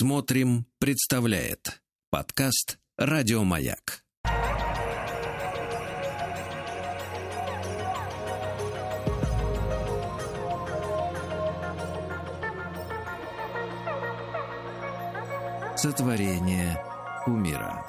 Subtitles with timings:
[0.00, 4.02] Смотрим, представляет подкаст Радиомаяк.
[15.76, 16.82] Сотворение
[17.26, 17.84] умира.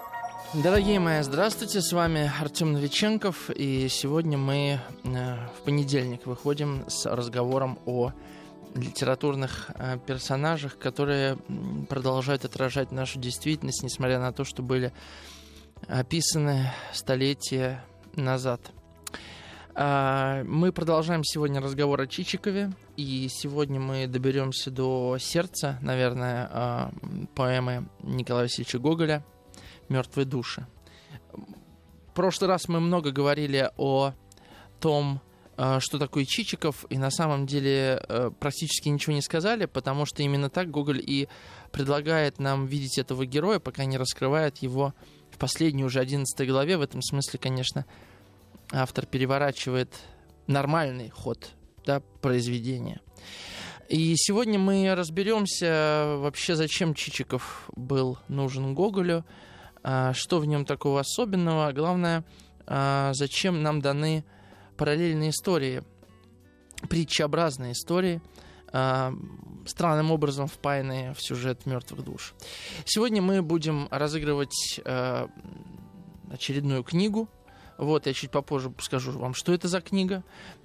[0.54, 7.06] Дорогие мои, здравствуйте, с вами Артем Новиченков, и сегодня мы э, в понедельник выходим с
[7.06, 8.12] разговором о
[8.76, 11.38] литературных э, персонажах, которые
[11.90, 14.94] продолжают отражать нашу действительность, несмотря на то, что были
[15.88, 17.84] описаны столетия
[18.16, 18.72] назад.
[19.74, 26.92] А, мы продолжаем сегодня разговор о Чичикове, и сегодня мы доберемся до сердца, наверное, а,
[27.36, 29.26] поэмы Николая Васильевича Гоголя
[29.88, 30.68] «Мертвые души».
[31.32, 34.14] В прошлый раз мы много говорили о
[34.82, 35.22] том,
[35.80, 40.50] что такое Чичиков, и на самом деле э, практически ничего не сказали, потому что именно
[40.50, 41.28] так Гоголь и
[41.72, 44.96] предлагает нам видеть этого героя, пока не раскрывает его
[45.30, 46.78] в последней уже 11 главе.
[46.78, 47.86] В этом смысле, конечно,
[48.72, 49.94] автор переворачивает
[50.48, 51.52] нормальный ход
[51.86, 53.00] да, произведения.
[53.88, 59.26] И сегодня мы разберемся вообще, зачем Чичиков был нужен Гоголю,
[59.84, 62.24] а, что в нем такого особенного, а главное,
[63.14, 64.24] зачем нам даны
[64.78, 65.84] параллельные истории,
[66.90, 68.22] притчеобразные истории,
[68.72, 69.12] э,
[69.66, 72.34] странным образом впаянные в сюжет мертвых душ.
[72.86, 75.28] Сегодня мы будем разыгрывать э,
[76.32, 77.30] очередную книгу.
[77.78, 80.24] Вот, я чуть попозже скажу вам, что это за книга,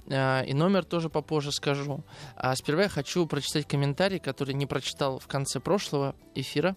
[0.08, 2.04] и номер тоже попозже скажу.
[2.36, 6.76] А сперва я хочу прочитать комментарий, который не прочитал в конце прошлого эфира,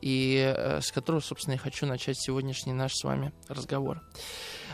[0.00, 4.00] и э, с которого, собственно, я хочу начать сегодняшний наш с вами разговор.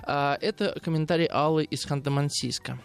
[0.02, 2.78] А, это комментарий Аллы из Ханты-Мансийска.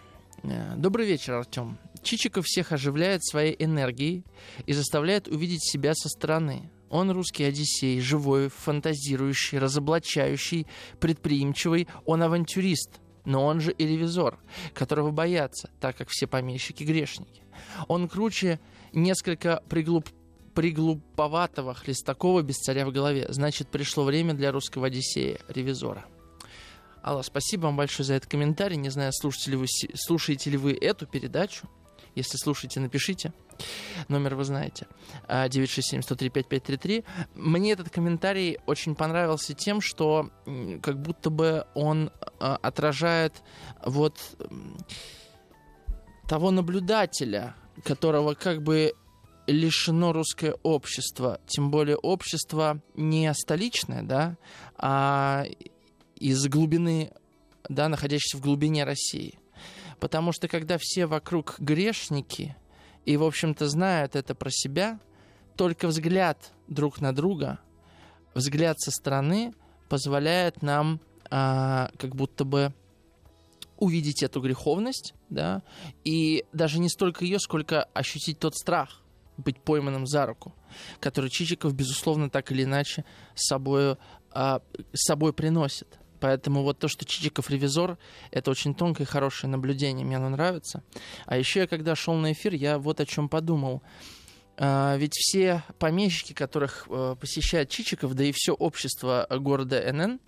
[0.43, 1.77] Э, Добрый вечер, Артем.
[2.01, 4.25] Чичиков всех оживляет своей энергией
[4.65, 6.71] и заставляет увидеть себя со стороны.
[6.89, 10.67] Он русский Одиссей, живой, фантазирующий, разоблачающий,
[10.99, 11.87] предприимчивый.
[12.05, 14.39] Он авантюрист, но он же и ревизор,
[14.73, 17.43] которого боятся, так как все помещики грешники.
[17.87, 18.59] Он круче
[18.93, 20.09] несколько приглуп
[20.53, 23.25] приглуповатого Хлестакова без царя в голове.
[23.29, 26.05] Значит, пришло время для русского Одиссея, ревизора.
[27.03, 28.75] Алла, спасибо вам большое за этот комментарий.
[28.75, 29.65] Не знаю, слушаете ли вы,
[29.95, 31.69] слушаете ли вы эту передачу.
[32.15, 33.33] Если слушаете, напишите.
[34.07, 34.87] Номер вы знаете.
[35.27, 37.05] 967-103-5533.
[37.35, 40.29] Мне этот комментарий очень понравился тем, что
[40.81, 43.41] как будто бы он а, отражает
[43.85, 44.17] вот
[46.27, 48.93] того наблюдателя, которого как бы
[49.47, 54.37] лишено русское общество, тем более общество не столичное, да,
[54.77, 55.45] а
[56.15, 57.11] из глубины,
[57.67, 59.40] да, находящейся в глубине России.
[60.01, 62.57] Потому что когда все вокруг грешники
[63.05, 64.99] и, в общем-то, знают это про себя,
[65.55, 67.59] только взгляд друг на друга,
[68.33, 69.53] взгляд со стороны
[69.89, 72.73] позволяет нам а, как будто бы
[73.77, 75.61] увидеть эту греховность, да,
[76.03, 79.03] и даже не столько ее, сколько ощутить тот страх
[79.37, 80.55] быть пойманным за руку,
[80.99, 83.97] который Чичиков, безусловно, так или иначе с собой,
[84.31, 84.63] а,
[84.93, 86.00] с собой приносит.
[86.21, 87.97] Поэтому вот то, что Чичиков ревизор,
[88.29, 90.83] это очень тонкое и хорошее наблюдение, мне оно нравится.
[91.25, 93.81] А еще я, когда шел на эфир, я вот о чем подумал.
[94.55, 100.19] А, ведь все помещики, которых э, посещает Чичиков, да и все общество города НН,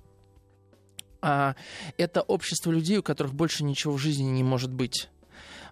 [1.22, 1.56] а,
[1.98, 5.10] это общество людей, у которых больше ничего в жизни не может быть.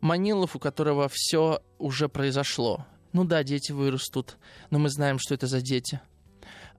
[0.01, 2.85] Манилов, у которого все уже произошло.
[3.11, 4.37] Ну да, дети вырастут,
[4.69, 5.99] но мы знаем, что это за дети–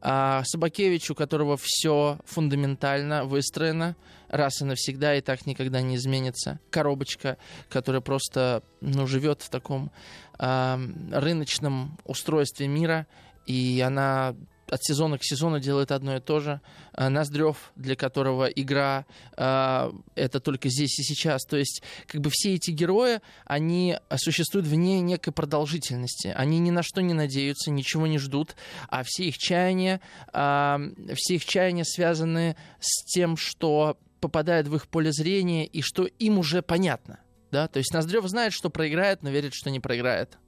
[0.04, 3.94] а Собакевич, у которого все фундаментально выстроено
[4.28, 6.58] раз и навсегда, и так никогда не изменится.
[6.70, 9.92] Коробочка, которая просто ну, живет в таком
[10.40, 10.78] э,
[11.12, 13.06] рыночном устройстве мира,
[13.46, 14.34] и она
[14.72, 16.62] от сезона к сезону делает одно и то же.
[16.94, 19.04] А, Ноздрев, для которого игра
[19.36, 21.44] э, это только здесь и сейчас.
[21.44, 26.28] То есть, как бы все эти герои, они существуют вне некой продолжительности.
[26.34, 28.56] Они ни на что не надеются, ничего не ждут,
[28.88, 30.00] а все их чаяния,
[30.32, 30.78] э,
[31.16, 36.38] все их чаяния связаны с тем, что попадает в их поле зрения и что им
[36.38, 37.20] уже понятно.
[37.50, 37.68] Да?
[37.68, 40.38] То есть Ноздрев знает, что проиграет, но верит, что не проиграет.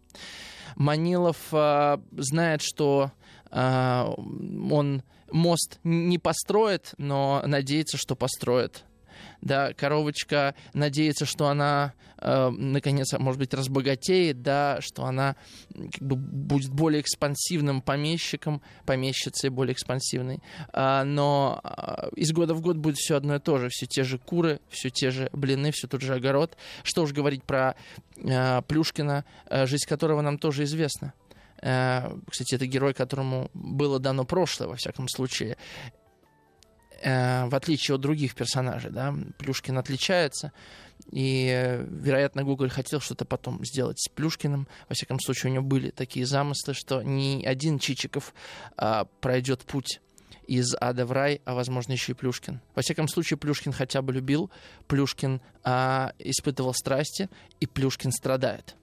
[0.77, 3.24] Манилов э, знает, что э,
[3.55, 8.85] он мост не построит, но надеется, что построит.
[9.41, 15.37] Да, коровочка надеется, что она э, наконец, может быть, разбогатеет, да, что она
[15.75, 20.41] как бы будет более экспансивным помещиком, помещицей более экспансивной.
[20.73, 24.03] А, но а, из года в год будет все одно и то же, все те
[24.03, 26.57] же куры, все те же блины, все тот же огород.
[26.83, 27.77] Что уж говорить про
[28.25, 31.24] а, Плюшкина, а, жизнь которого нам тоже известна Э,
[31.65, 35.57] кстати, это герой, которому было дано прошлое, во всяком случае.
[37.05, 40.53] Э, в отличие от других персонажей, да, Плюшкин отличается.
[41.11, 44.67] И, э, вероятно, Гоголь хотел что-то потом сделать с Плюшкиным.
[44.89, 48.35] Во всяком случае, у него были такие замыслы, что ни один Чичиков
[48.77, 50.01] а, пройдет путь
[50.47, 52.61] из ада в рай, а возможно еще и Плюшкин.
[52.75, 54.51] Во всяком случае, Плюшкин хотя бы любил,
[54.87, 57.29] Плюшкин а, испытывал страсти,
[57.61, 58.77] и Плюшкин страдает.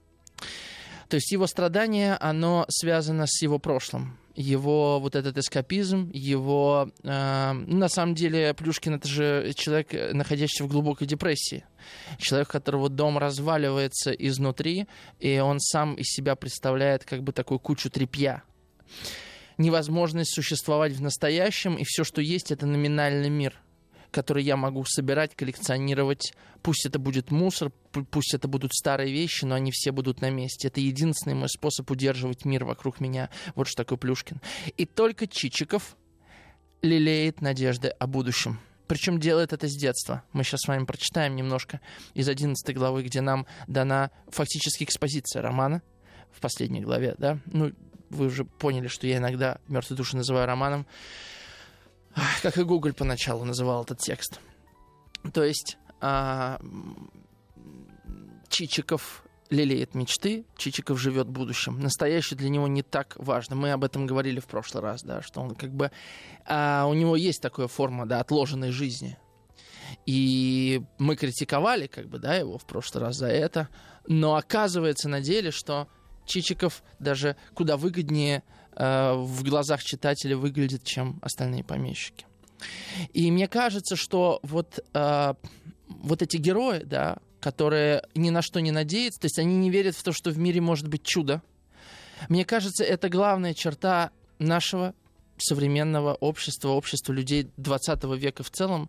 [1.12, 4.16] То есть его страдание, оно связано с его прошлым.
[4.34, 6.90] Его вот этот эскапизм, его...
[7.02, 11.66] Э, на самом деле, Плюшкин— это же человек, находящийся в глубокой депрессии.
[12.16, 14.86] Человек, которого дом разваливается изнутри,
[15.20, 18.42] и он сам из себя представляет как бы такую кучу тряпья
[19.58, 23.60] невозможность существовать в настоящем, и все, что есть, это номинальный мир,
[24.12, 26.34] который я могу собирать, коллекционировать.
[26.62, 27.72] Пусть это будет мусор,
[28.10, 30.68] пусть это будут старые вещи, но они все будут на месте.
[30.68, 33.30] Это единственный мой способ удерживать мир вокруг меня.
[33.56, 34.40] Вот что такое Плюшкин.
[34.76, 35.96] И только Чичиков
[36.82, 38.60] лелеет надежды о будущем.
[38.86, 40.22] Причем делает это с детства.
[40.32, 41.80] Мы сейчас с вами прочитаем немножко
[42.14, 45.82] из 11 главы, где нам дана фактически экспозиция романа
[46.30, 47.72] в последней главе, да, ну,
[48.12, 50.86] вы уже поняли, что я иногда «Мертвые души» называю романом,
[52.42, 54.40] как и Google поначалу называл этот текст.
[55.32, 56.60] То есть а,
[58.48, 61.78] Чичиков лелеет мечты, Чичиков живет будущим.
[61.78, 63.54] Настоящее для него не так важно.
[63.54, 65.90] Мы об этом говорили в прошлый раз, да, что он как бы...
[66.46, 69.18] А, у него есть такая форма, да, отложенной жизни.
[70.06, 73.68] И мы критиковали, как бы, да, его в прошлый раз за это.
[74.06, 75.86] Но оказывается на деле, что
[76.24, 78.42] Чичиков даже куда выгоднее
[78.74, 82.26] в глазах читателя выглядит, чем остальные помещики.
[83.12, 85.34] И мне кажется, что вот, э,
[85.88, 89.96] вот эти герои, да, которые ни на что не надеются, то есть они не верят
[89.96, 91.42] в то, что в мире может быть чудо.
[92.28, 94.94] Мне кажется, это главная черта нашего
[95.38, 98.88] современного общества, общества людей 20 века в целом,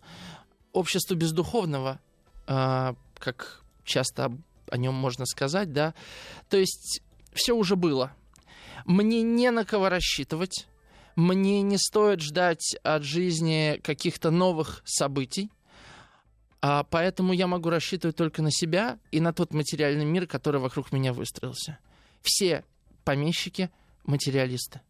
[0.72, 2.00] общества бездуховного,
[2.46, 4.32] э, как часто
[4.70, 5.94] о нем можно сказать, да.
[6.48, 7.02] То есть
[7.32, 8.12] все уже было.
[8.84, 10.66] Мне не на кого рассчитывать.
[11.16, 15.50] Мне не стоит ждать от жизни каких-то новых событий.
[16.60, 20.92] А поэтому я могу рассчитывать только на себя и на тот материальный мир, который вокруг
[20.92, 21.78] меня выстроился.
[22.22, 22.64] Все
[23.04, 23.70] помещики
[24.04, 24.80] материалисты.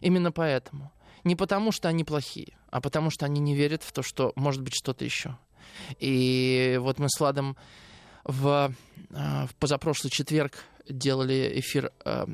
[0.00, 0.92] Именно поэтому.
[1.24, 4.62] Не потому, что они плохие, а потому, что они не верят в то, что может
[4.62, 5.36] быть что-то еще.
[5.98, 7.56] И вот мы с Владом
[8.24, 8.72] в,
[9.12, 12.26] а, в позапрошлый четверг делали эфир э,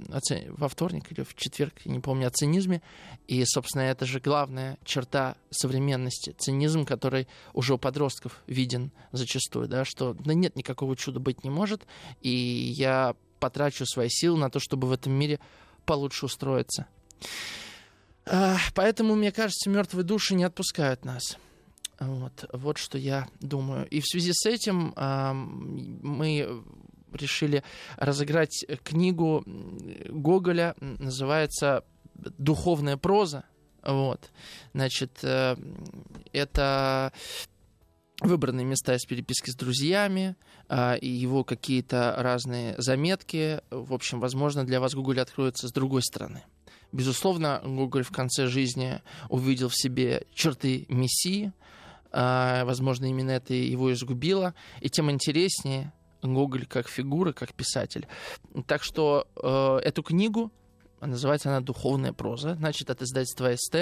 [0.49, 2.83] во вторник или в четверг, не помню, о цинизме.
[3.27, 6.35] И, собственно, это же главная черта современности.
[6.39, 11.51] Цинизм, который уже у подростков виден зачастую, да, что да нет, никакого чуда быть не
[11.51, 11.87] может.
[12.21, 15.41] И я потрачу свои силы на то, чтобы в этом мире
[15.85, 16.87] получше устроиться.
[18.27, 21.37] Э, поэтому, мне кажется, мертвые души не отпускают нас.
[22.01, 23.87] Вот, вот что я думаю.
[23.89, 26.65] И в связи с этим э, мы
[27.17, 27.63] решили
[27.97, 29.45] разыграть книгу
[30.09, 33.45] Гоголя, называется «Духовная проза».
[33.83, 34.31] Вот.
[34.75, 35.57] Значит, э,
[36.33, 37.13] это
[38.21, 40.37] выбранные места из переписки с друзьями
[40.69, 43.61] а, и его какие-то разные заметки.
[43.71, 46.45] В общем, возможно, для вас Google откроется с другой стороны.
[46.93, 51.53] Безусловно, Гоголь в конце жизни увидел в себе черты Мессии.
[52.11, 54.55] А, возможно, именно это его изгубило.
[54.81, 55.93] И тем интереснее,
[56.23, 58.07] Гоголь как фигура, как писатель.
[58.67, 60.51] Так что э, эту книгу
[61.07, 63.75] Называется она «Духовная проза», значит, от издательства СТ.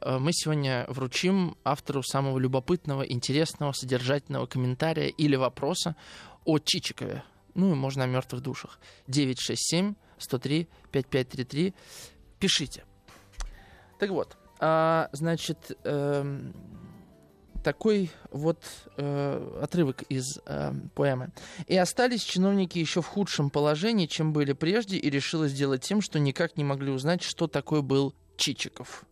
[0.00, 5.96] Э, мы сегодня вручим автору самого любопытного, интересного, содержательного комментария или вопроса
[6.44, 7.24] о Чичикове.
[7.54, 8.78] Ну и можно о мертвых душах.
[9.08, 11.74] 967 103 5533.
[12.38, 12.84] Пишите.
[13.98, 16.50] Так вот, а, значит, э,
[17.62, 18.58] такой вот
[18.96, 21.30] э, отрывок из э, поэмы.
[21.66, 26.18] «И остались чиновники еще в худшем положении, чем были прежде, и решила сделать тем, что
[26.18, 29.04] никак не могли узнать, что такое был Чичиков».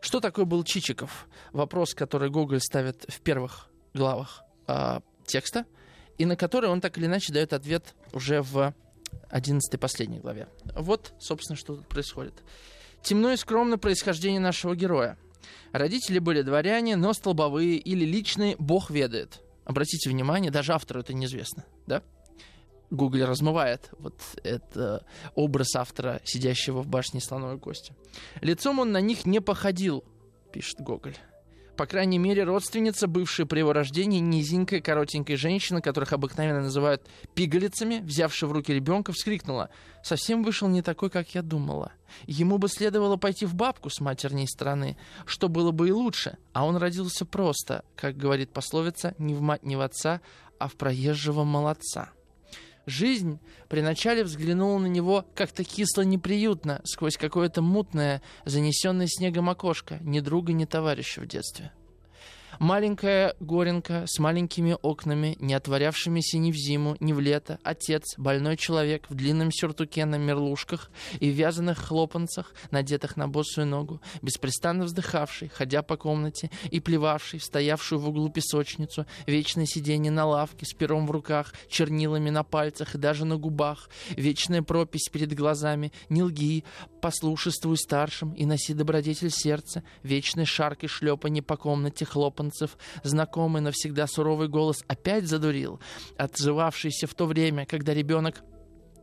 [0.00, 1.26] Что такое был Чичиков?
[1.52, 5.64] Вопрос, который Гоголь ставит в первых главах э, текста,
[6.18, 8.74] и на который он так или иначе дает ответ уже в
[9.30, 10.48] 11 последней главе.
[10.74, 12.34] Вот, собственно, что тут происходит.
[13.02, 15.16] Темно и скромно происхождение нашего героя–
[15.72, 19.42] Родители были дворяне, но столбовые или личные, бог ведает.
[19.64, 22.02] Обратите внимание, даже автору это неизвестно, да?
[22.90, 27.94] Google размывает вот это образ автора, сидящего в башне слоновой кости.
[28.40, 30.04] Лицом он на них не походил,
[30.52, 31.16] пишет Гоголь.
[31.76, 38.00] По крайней мере, родственница, бывшая при его рождении, низенькая, коротенькая женщина, которых обыкновенно называют пигалицами,
[38.00, 39.68] взявшая в руки ребенка, вскрикнула.
[40.02, 41.92] «Совсем вышел не такой, как я думала.
[42.26, 46.38] Ему бы следовало пойти в бабку с матерней стороны, что было бы и лучше.
[46.54, 50.22] А он родился просто, как говорит пословица, не в мать, не в отца,
[50.58, 52.15] а в проезжего молодца».
[52.86, 60.20] Жизнь при начале взглянула на него как-то кисло-неприютно, сквозь какое-то мутное, занесенное снегом окошко, ни
[60.20, 61.72] друга, ни товарища в детстве.
[62.58, 68.56] Маленькая горенка с маленькими окнами, не отворявшимися ни в зиму, ни в лето, отец, больной
[68.56, 75.48] человек в длинном сюртуке на мерлушках и вязаных хлопанцах, надетых на босую ногу, беспрестанно вздыхавший,
[75.48, 81.06] ходя по комнате и плевавший, стоявшую в углу песочницу, вечное сиденье на лавке с пером
[81.06, 86.64] в руках, чернилами на пальцах и даже на губах, вечная пропись перед глазами, не лги,
[87.02, 93.62] послушествуй старшим и носи добродетель сердца, вечный шарк и шлепанье по комнате хлопан Лопанцев, знакомый
[93.62, 95.80] навсегда суровый голос опять задурил,
[96.16, 98.42] отзывавшийся в то время, когда ребенок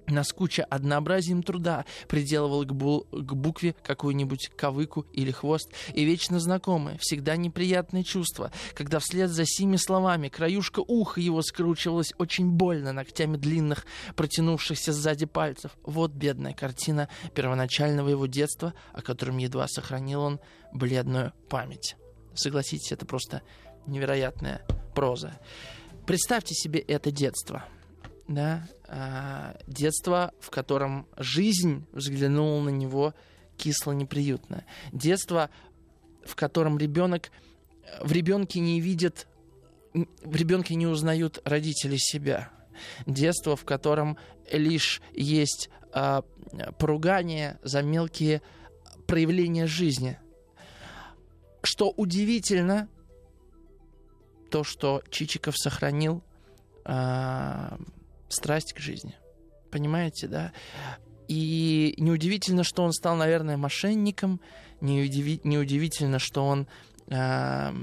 [0.08, 6.98] наскуча однообразием труда приделывал к, бу к букве какую-нибудь кавыку или хвост, и вечно знакомое,
[7.00, 13.38] всегда неприятное чувство, когда вслед за сими словами краюшка уха его скручивалась очень больно ногтями
[13.38, 13.86] длинных,
[14.18, 15.72] протянувшихся сзади пальцев.
[15.84, 20.40] Вот бедная картина первоначального его детства, о котором едва сохранил он
[20.74, 21.96] бледную память.
[22.36, 23.42] Согласитесь, это просто
[23.86, 25.40] невероятная проза.
[26.06, 27.66] Представьте себе это детство.
[28.28, 28.68] Да?
[28.88, 33.14] А, детство, в котором жизнь взглянула на него
[33.58, 34.66] кисло-неприютно.
[34.92, 35.50] Детство,
[36.26, 37.32] в котором ребенок
[38.02, 39.28] в ребенке не видит,
[39.94, 42.50] в ребенке не узнают родители себя.
[43.06, 44.18] Детство, в котором
[44.52, 46.24] лишь есть а,
[46.80, 48.42] поругание за мелкие
[49.06, 50.20] проявления жизни.
[51.64, 52.90] Что удивительно,
[54.52, 56.22] то, что Чичиков сохранил
[56.86, 57.78] э,
[58.28, 59.16] страсть к жизни.
[59.72, 60.52] Понимаете, да?
[61.28, 64.42] И неудивительно, что он стал, наверное, мошенником.
[64.82, 66.68] Неудиви- неудивительно, что он
[67.08, 67.74] э,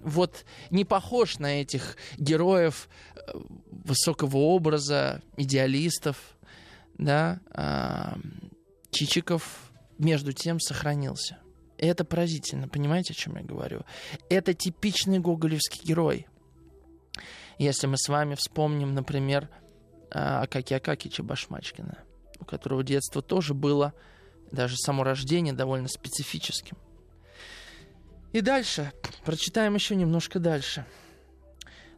[0.00, 3.32] вот не похож на этих героев э,
[3.70, 6.36] высокого образа, идеалистов,
[6.98, 7.40] да?
[7.54, 8.14] Э,
[8.90, 11.38] Чичиков между тем сохранился.
[11.80, 13.86] Это поразительно, понимаете, о чем я говорю?
[14.28, 16.26] Это типичный гоголевский герой.
[17.58, 19.48] Если мы с вами вспомним, например,
[20.10, 21.98] Акаки Акакича Башмачкина,
[22.38, 23.94] у которого детство тоже было,
[24.52, 26.76] даже само рождение довольно специфическим.
[28.32, 28.92] И дальше,
[29.24, 30.84] прочитаем еще немножко дальше.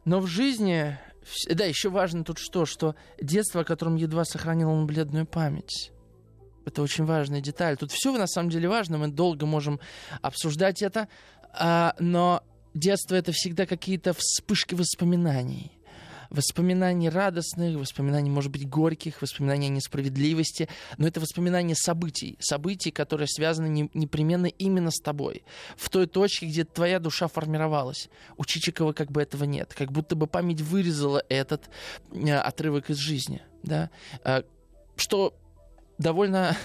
[0.05, 0.97] Но в жизни,
[1.49, 5.92] да, еще важно тут что, что детство, о котором едва сохранил он бледную память.
[6.65, 7.77] Это очень важная деталь.
[7.77, 9.79] Тут все на самом деле важно, мы долго можем
[10.21, 11.07] обсуждать это,
[11.53, 12.43] а, но
[12.73, 15.71] детство это всегда какие-то вспышки воспоминаний.
[16.29, 20.67] Воспоминаний радостных, воспоминаний, может быть, горьких, воспоминаний о несправедливости,
[20.97, 25.43] но это воспоминания событий, событий, которые связаны не, непременно именно с тобой,
[25.77, 28.09] в той точке, где твоя душа формировалась.
[28.35, 31.69] У Чичикова как бы этого нет, как будто бы память вырезала этот
[32.11, 33.91] э, отрывок из жизни, да,
[34.23, 34.41] э,
[34.95, 35.35] что
[35.97, 36.57] довольно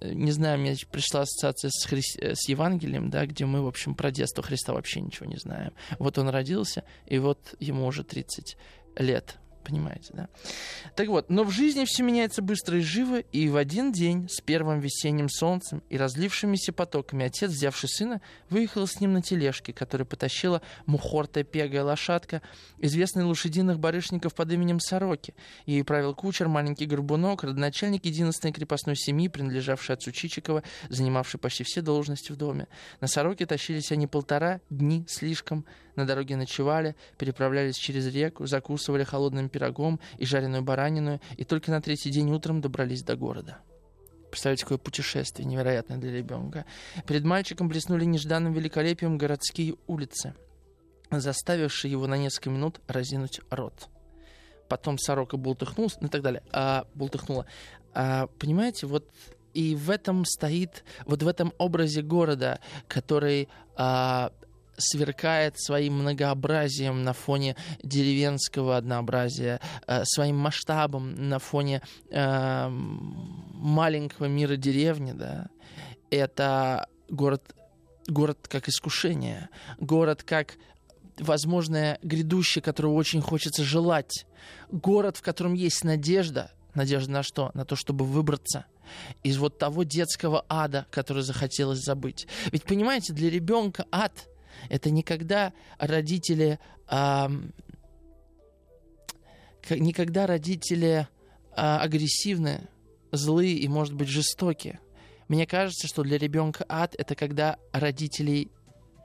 [0.00, 2.02] не знаю, мне пришла ассоциация с, Хри...
[2.02, 5.72] с Евангелием, да, где мы, в общем, про детство Христа вообще ничего не знаем.
[5.98, 8.56] Вот он родился, и вот ему уже 30
[8.96, 10.28] лет понимаете, да?
[10.94, 14.40] Так вот, но в жизни все меняется быстро и живо, и в один день с
[14.40, 20.06] первым весенним солнцем и разлившимися потоками отец, взявший сына, выехал с ним на тележке, которая
[20.06, 22.40] потащила мухортая пегая лошадка,
[22.78, 25.34] известный лошадиных барышников под именем Сороки.
[25.66, 31.82] Ей правил кучер, маленький горбунок, родоначальник единственной крепостной семьи, принадлежавшей отцу Чичикова, занимавший почти все
[31.82, 32.68] должности в доме.
[33.00, 35.66] На Сороке тащились они полтора дни слишком,
[35.98, 41.82] на дороге ночевали, переправлялись через реку, закусывали холодным пирогом и жареную баранину, и только на
[41.82, 43.58] третий день утром добрались до города.
[44.30, 46.66] Представьте, какое путешествие невероятное для ребенка.
[47.06, 50.34] Перед мальчиком блеснули нежданным великолепием городские улицы,
[51.10, 53.88] заставившие его на несколько минут разинуть рот.
[54.68, 56.42] Потом сорока бултыхнула, ну и так далее.
[56.52, 57.46] А, бултыхнула.
[57.94, 59.10] А, понимаете, вот
[59.54, 64.30] и в этом стоит, вот в этом образе города, который а,
[64.78, 74.56] сверкает своим многообразием на фоне деревенского однообразия, э, своим масштабом на фоне э, маленького мира
[74.56, 75.48] деревни, да,
[76.10, 77.54] это город,
[78.06, 80.56] город как искушение, город как
[81.18, 84.26] возможное грядущее, которого очень хочется желать,
[84.70, 87.50] город, в котором есть надежда, надежда на что?
[87.54, 88.66] На то, чтобы выбраться
[89.22, 92.26] из вот того детского ада, который захотелось забыть.
[92.52, 94.28] Ведь понимаете, для ребенка ад
[94.68, 96.58] Это не когда родители...
[96.86, 97.30] А,
[99.70, 101.06] не когда родители
[101.52, 102.68] а, агрессивны,
[103.12, 104.80] злые и, может быть, жестокие.
[105.28, 108.50] Мне кажется, что для ребенка ад это когда родителей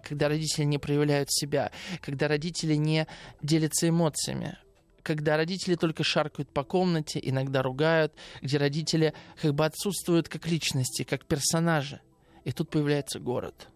[0.04, 3.08] когда родители не проявляют себя, когда родители не
[3.42, 4.58] делятся эмоциями,
[5.02, 11.04] когда родители только шаркают по комнате, иногда ругают, где родители как бы отсутствуют как личности,
[11.04, 12.02] как персонажи.
[12.44, 13.70] И тут появляется город.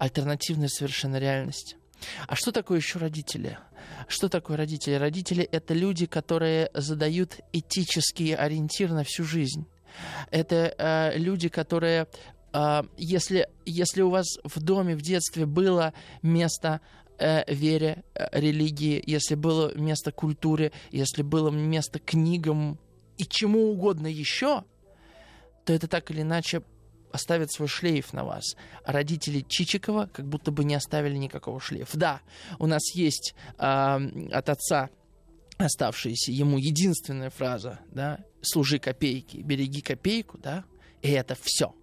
[0.00, 1.76] Альтернативная совершенно реальность.
[2.26, 3.58] А что такое еще родители?
[4.08, 4.94] Что такое родители?
[4.94, 9.66] Родители— это люди, которые задают этический ориентир на всю жизнь.
[10.30, 12.06] Это э, люди, которые
[12.54, 15.92] э, если, если у вас в доме в детстве было
[16.22, 16.80] место
[17.18, 22.78] э, вере, э, религии, если было место культуре, если было место книгам
[23.18, 24.64] и чему угодно еще,
[25.66, 26.62] то это так или иначе
[27.12, 28.56] оставит свой шлейф на вас.
[28.84, 31.98] А родители Чичикова как будто бы не оставили никакого шлейфа.
[31.98, 32.20] Да,
[32.58, 33.62] у нас есть э,
[34.32, 34.90] от отца
[35.64, 40.64] оставшаяся ему единственная фраза, да, служи копейки, береги копейку, да,
[41.02, 41.74] и это все.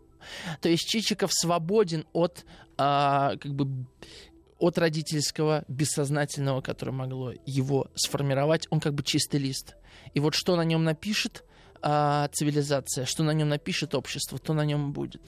[0.61, 2.45] То есть Чичиков свободен от,
[2.77, 3.85] а, как бы,
[4.57, 8.67] от родительского бессознательного, которое могло его сформировать.
[8.71, 9.75] Он как бы чистый лист.
[10.13, 11.43] И вот что на нем напишет
[11.81, 15.21] а, цивилизация, что на нем напишет общество, то на нем будет.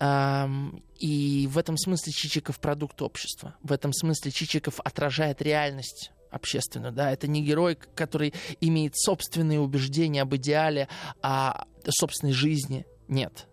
[0.00, 3.56] Um, и в этом смысле Чичиков продукт общества.
[3.62, 6.92] В этом смысле Чичиков отражает реальность общественную.
[6.92, 7.10] Да?
[7.10, 10.88] Это не герой, который имеет собственные убеждения об идеале,
[11.20, 12.86] о собственной жизни.
[13.08, 13.46] Нет.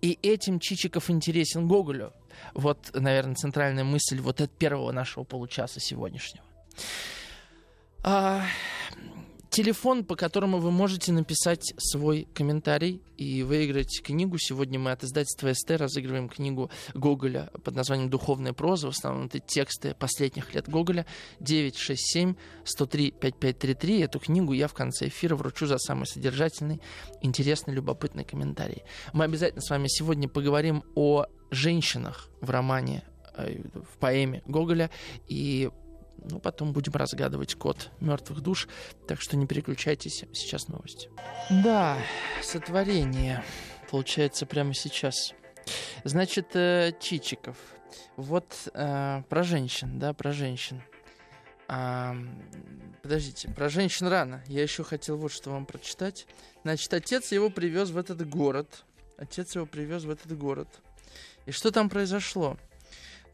[0.00, 2.12] И этим Чичиков интересен Гоголю.
[2.54, 6.44] Вот, наверное, центральная мысль вот от первого нашего получаса сегодняшнего.
[8.02, 8.44] А,
[9.50, 14.36] телефон, по которому вы можете написать свой комментарий и выиграть книгу.
[14.38, 18.88] Сегодня мы от издательства СТ разыгрываем книгу Гоголя под названием «Духовная проза».
[18.88, 21.06] В основном это тексты последних лет Гоголя.
[21.40, 24.04] 967-103-5533.
[24.04, 26.82] Эту книгу я в конце эфира вручу за самый содержательный,
[27.22, 28.82] интересный, любопытный комментарий.
[29.12, 33.02] Мы обязательно с вами сегодня поговорим о женщинах в романе
[33.36, 34.90] э, в поэме Гоголя
[35.26, 35.70] и
[36.24, 38.68] ну, потом будем разгадывать код мертвых душ.
[39.06, 40.24] Так что не переключайтесь.
[40.32, 41.10] Сейчас новости.
[41.50, 41.98] Да,
[42.42, 43.44] сотворение.
[43.90, 45.34] Получается прямо сейчас.
[46.04, 47.56] Значит, э, Чичиков.
[48.16, 50.82] Вот э, про женщин, да, про женщин.
[51.68, 52.16] А,
[53.02, 54.42] подождите, про женщин рано.
[54.46, 56.26] Я еще хотел вот что вам прочитать.
[56.64, 58.84] Значит, отец его привез в этот город.
[59.18, 60.68] Отец его привез в этот город.
[61.46, 62.56] И что там произошло?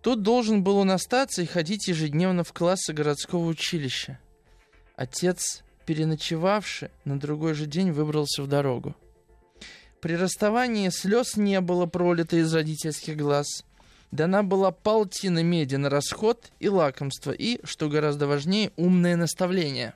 [0.04, 4.18] Тот должен был он остаться и ходить ежедневно в классы городского училища.
[4.96, 8.94] Отец, переночевавший, на другой же день выбрался в дорогу.
[10.02, 13.64] При расставании слез не было пролито из родительских глаз.
[14.10, 19.94] Дана была полтина меди на расход и лакомство, и, что гораздо важнее, умное наставление.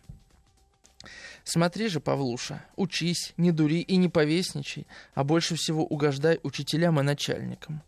[1.45, 7.03] Смотри же, Павлуша, учись, не дури и не повесничай, а больше всего угождай учителям и
[7.03, 7.83] начальникам.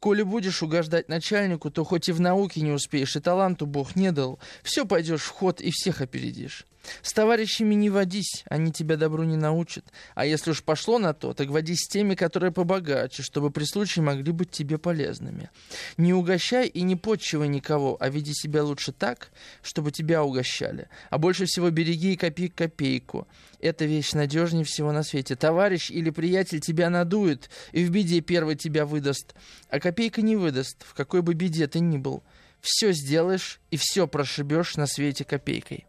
[0.00, 4.12] Коли будешь угождать начальнику, то хоть и в науке не успеешь, и таланту Бог не
[4.12, 6.66] дал, все пойдешь в ход и всех опередишь.
[7.02, 9.84] С товарищами не водись, они тебя добру не научат.
[10.14, 14.04] А если уж пошло на то, так водись с теми, которые побогаче, чтобы при случае
[14.04, 15.50] могли быть тебе полезными.
[15.96, 19.30] Не угощай и не подчивай никого, а веди себя лучше так,
[19.62, 20.88] чтобы тебя угощали.
[21.10, 23.26] А больше всего береги и копи копейку.
[23.60, 25.36] Эта вещь надежнее всего на свете.
[25.36, 29.34] Товарищ или приятель тебя надует и в беде первый тебя выдаст,
[29.68, 32.22] а копейка не выдаст, в какой бы беде ты ни был.
[32.60, 35.85] Все сделаешь и все прошибешь на свете копейкой.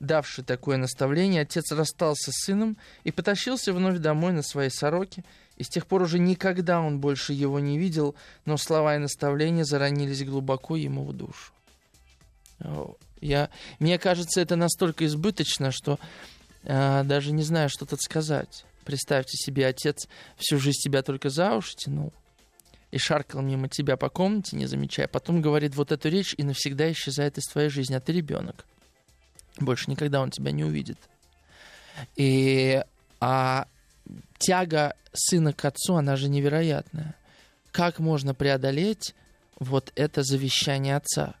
[0.00, 5.24] Давший такое наставление, отец расстался с сыном и потащился вновь домой на своей сороке,
[5.58, 8.14] и с тех пор уже никогда он больше его не видел,
[8.46, 11.52] но слова и наставления заронились глубоко ему в душу.
[13.20, 15.98] Я, мне кажется, это настолько избыточно, что
[16.62, 18.64] э, даже не знаю, что тут сказать.
[18.84, 20.08] Представьте себе, отец
[20.38, 22.12] всю жизнь тебя только за уши тянул
[22.90, 25.08] и шаркал мимо тебя по комнате, не замечая.
[25.08, 28.64] Потом говорит вот эту речь и навсегда исчезает из твоей жизни, а ты ребенок.
[29.60, 30.98] Больше никогда он тебя не увидит.
[32.16, 32.82] И
[33.20, 33.66] а
[34.38, 37.14] тяга сына к отцу, она же невероятная.
[37.70, 39.14] Как можно преодолеть
[39.58, 41.34] вот это завещание отца?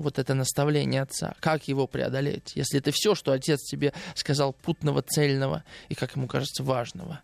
[0.00, 5.02] вот это наставление отца, как его преодолеть, если это все, что отец тебе сказал путного,
[5.02, 7.20] цельного и, как ему кажется, важного.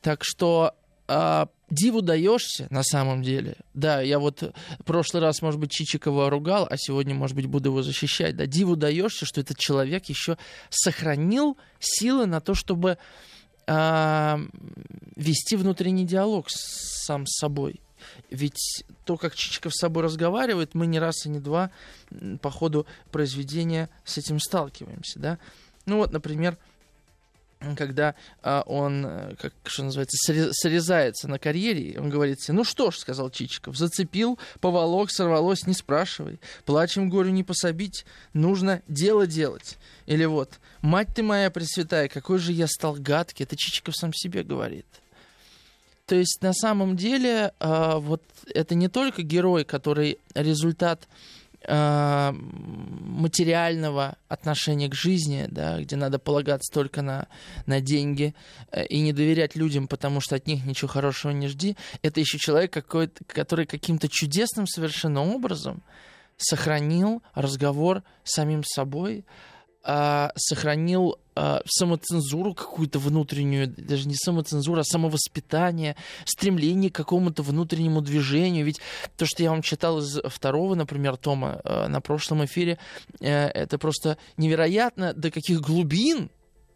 [0.00, 0.74] Так что
[1.08, 3.56] а, диву даешься на самом деле.
[3.74, 4.42] Да, я вот
[4.78, 8.36] в прошлый раз, может быть, Чичикова ругал, а сегодня, может быть, буду его защищать.
[8.36, 10.36] Да, диву даешься, что этот человек еще
[10.68, 12.98] сохранил силы на то, чтобы
[13.66, 14.38] а,
[15.16, 17.80] вести внутренний диалог с, сам с собой.
[18.30, 21.70] Ведь то, как Чичиков с собой разговаривает, мы не раз и не два
[22.40, 25.38] по ходу произведения с этим сталкиваемся, да.
[25.86, 26.58] Ну вот, например,
[27.76, 30.16] когда а, он, э, как что называется,
[30.52, 35.74] срезается на карьере, он говорит себе, ну что ж, сказал Чичиков, зацепил, поволок, сорвалось, не
[35.74, 39.78] спрашивай, плачем горю не пособить, нужно дело делать.
[40.06, 44.44] Или вот, мать ты моя пресвятая, какой же я стал гадкий, это Чичиков сам себе
[44.44, 44.86] говорит.
[46.06, 48.22] То есть на самом деле а, вот
[48.54, 51.06] это не только герой, который результат
[53.18, 57.26] материального отношения к жизни, да, где надо полагаться только на,
[57.66, 58.34] на деньги
[58.70, 62.38] э, и не доверять людям, потому что от них ничего хорошего не жди, это еще
[62.38, 65.82] человек, какой который каким-то чудесным совершенно образом
[66.36, 69.24] сохранил разговор с самим собой,
[69.88, 78.02] э, сохранил э, самоцензуру какую-то внутреннюю, даже не самоцензуру, а самовоспитание, стремление к какому-то внутреннему
[78.02, 78.66] движению.
[78.66, 78.80] Ведь
[79.16, 82.78] то, что я вам читал из второго, например, тома э, на прошлом эфире,
[83.20, 86.30] э, это просто невероятно, до каких глубин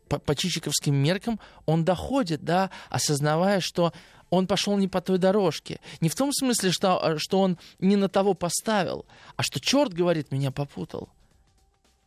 [0.09, 3.93] по, по чичиковским меркам он доходит, да, осознавая, что
[4.31, 5.81] он пошел не по той дорожке.
[6.01, 9.05] Не в том смысле, что, что он не на того поставил,
[9.37, 11.11] а что черт, говорит, меня попутал.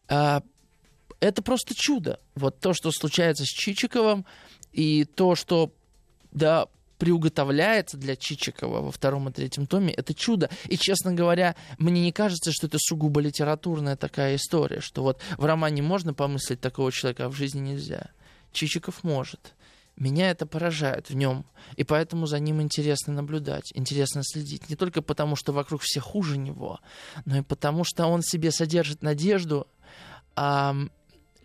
[0.07, 0.41] А,
[1.19, 2.19] это просто чудо.
[2.35, 4.25] Вот то, что случается с Чичиковым,
[4.71, 5.73] и то, что
[6.31, 10.49] да, приуготовляется для Чичикова во втором и третьем томе, это чудо.
[10.65, 15.45] И, честно говоря, мне не кажется, что это сугубо литературная такая история, что вот в
[15.45, 18.09] романе можно помыслить такого человека, а в жизни нельзя.
[18.51, 19.55] Чичиков может.
[19.97, 21.45] Меня это поражает в нем,
[21.77, 24.69] и поэтому за ним интересно наблюдать, интересно следить.
[24.69, 26.81] Не только потому, что вокруг все хуже него,
[27.23, 29.67] но и потому, что он себе содержит надежду,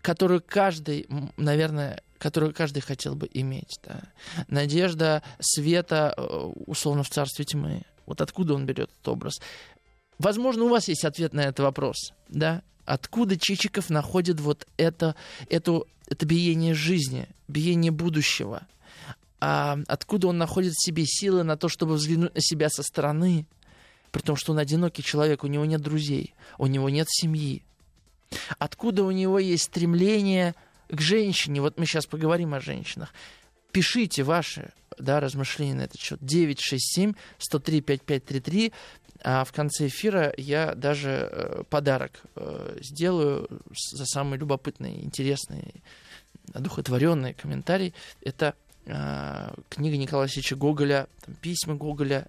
[0.01, 3.79] которую каждый, наверное, которую каждый хотел бы иметь.
[3.83, 4.01] Да.
[4.47, 7.83] Надежда света, э, условно, в царстве тьмы.
[8.05, 9.41] Вот откуда он берет этот образ?
[10.19, 12.13] Возможно, у вас есть ответ на этот вопрос.
[12.29, 12.61] Да?
[12.85, 15.15] Откуда Чичиков находит вот это,
[15.49, 18.67] эту, это биение жизни, биение будущего?
[19.39, 23.47] А откуда он находит в себе силы на то, чтобы взглянуть на себя со стороны?
[24.11, 27.63] При том, что он одинокий человек, у него нет друзей, у него нет семьи,
[28.59, 30.55] Откуда у него есть стремление
[30.89, 31.61] к женщине?
[31.61, 33.13] Вот мы сейчас поговорим о женщинах.
[33.71, 36.19] Пишите ваши да, размышления на этот счет.
[36.21, 38.73] 967 103 5533.
[39.23, 45.83] А в конце эфира я даже э, подарок э, сделаю за самый любопытный, интересный,
[46.53, 47.93] одухотворенный комментарий.
[48.21, 52.27] Это э, книга Николая Васильевича Гоголя, там, письма Гоголя,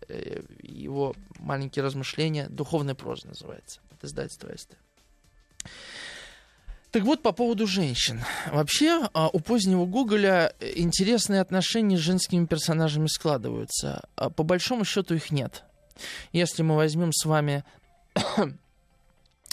[0.63, 3.81] его маленькие размышления, духовная проза называется.
[3.93, 4.77] Это издательство СТ.
[6.93, 8.23] Так вот, по поводу женщин.
[8.53, 14.05] Вообще, а, у позднего Гоголя интересные отношения с женскими персонажами складываются.
[14.15, 15.65] А, по большому счету их нет.
[16.33, 17.65] Если мы возьмем с вами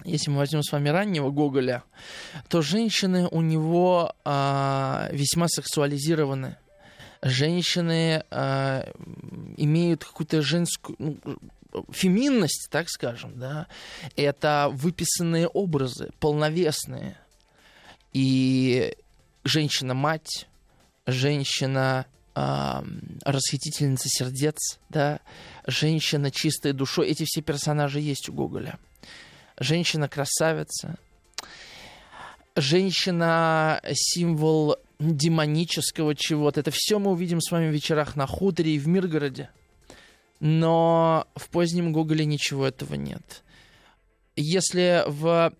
[0.04, 1.84] если мы возьмем с вами раннего Гоголя,
[2.50, 6.58] то женщины у него а, весьма сексуализированы.
[7.22, 8.86] Женщины а,
[9.58, 11.18] имеют какую-то женскую, ну,
[11.92, 13.68] феминность, так скажем, да,
[14.16, 17.18] это выписанные образы, полновесные.
[18.14, 18.96] И
[19.44, 20.48] женщина-мать,
[21.06, 22.82] женщина э,
[23.24, 25.20] расхитительница сердец, да,
[25.68, 28.80] женщина чистой душой, эти все персонажи есть у Гоголя.
[29.60, 30.98] Женщина-красавица,
[32.56, 36.60] женщина символ демонического чего-то.
[36.60, 39.50] Это все мы увидим с вами в вечерах на хуторе и в Миргороде
[40.40, 43.44] но в позднем Гоголе ничего этого нет.
[44.36, 45.54] Если в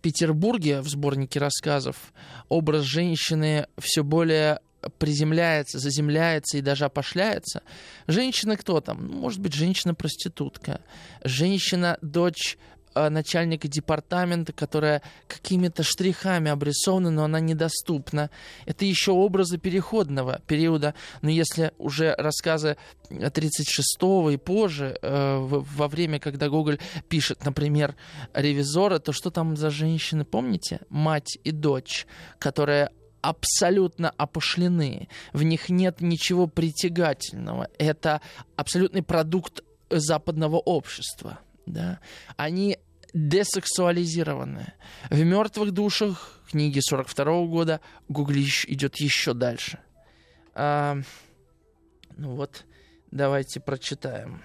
[0.00, 2.12] Петербурге в сборнике рассказов
[2.48, 4.60] образ женщины все более
[4.98, 7.62] приземляется, заземляется и даже опошляется.
[8.06, 9.06] Женщина кто там?
[9.06, 10.80] Ну, может быть, женщина-проститутка,
[11.24, 12.58] женщина-дочь
[12.96, 18.30] начальника департамента, которая какими-то штрихами обрисована, но она недоступна.
[18.64, 20.94] Это еще образы переходного периода.
[21.22, 22.76] Но если уже рассказы
[23.10, 26.78] 36-го и позже, э, во время, когда Гоголь
[27.08, 27.94] пишет, например,
[28.34, 30.80] «Ревизора», то что там за женщины, помните?
[30.88, 32.06] Мать и дочь,
[32.38, 35.08] которые абсолютно опошлены.
[35.32, 37.68] В них нет ничего притягательного.
[37.78, 38.20] Это
[38.54, 41.40] абсолютный продукт западного общества.
[41.66, 41.98] Да?
[42.36, 42.78] Они
[43.16, 44.74] десексуализированная.
[45.08, 49.78] В «Мертвых душах» книги 42 года Гуглич идет еще дальше.
[50.54, 50.98] А,
[52.16, 52.66] ну вот,
[53.10, 54.44] давайте прочитаем.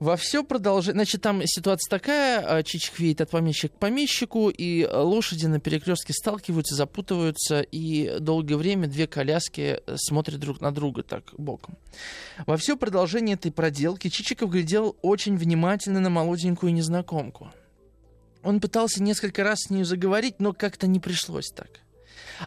[0.00, 0.94] Во все продолжение...
[0.94, 6.12] Значит, там ситуация такая, а, Чичик едет от помещика к помещику, и лошади на перекрестке
[6.12, 11.76] сталкиваются, запутываются, и долгое время две коляски э, смотрят друг на друга так боком.
[12.46, 17.50] Во все продолжение этой проделки Чичиков глядел очень внимательно на молоденькую незнакомку.
[18.44, 21.80] Он пытался несколько раз с ней заговорить, но как-то не пришлось так.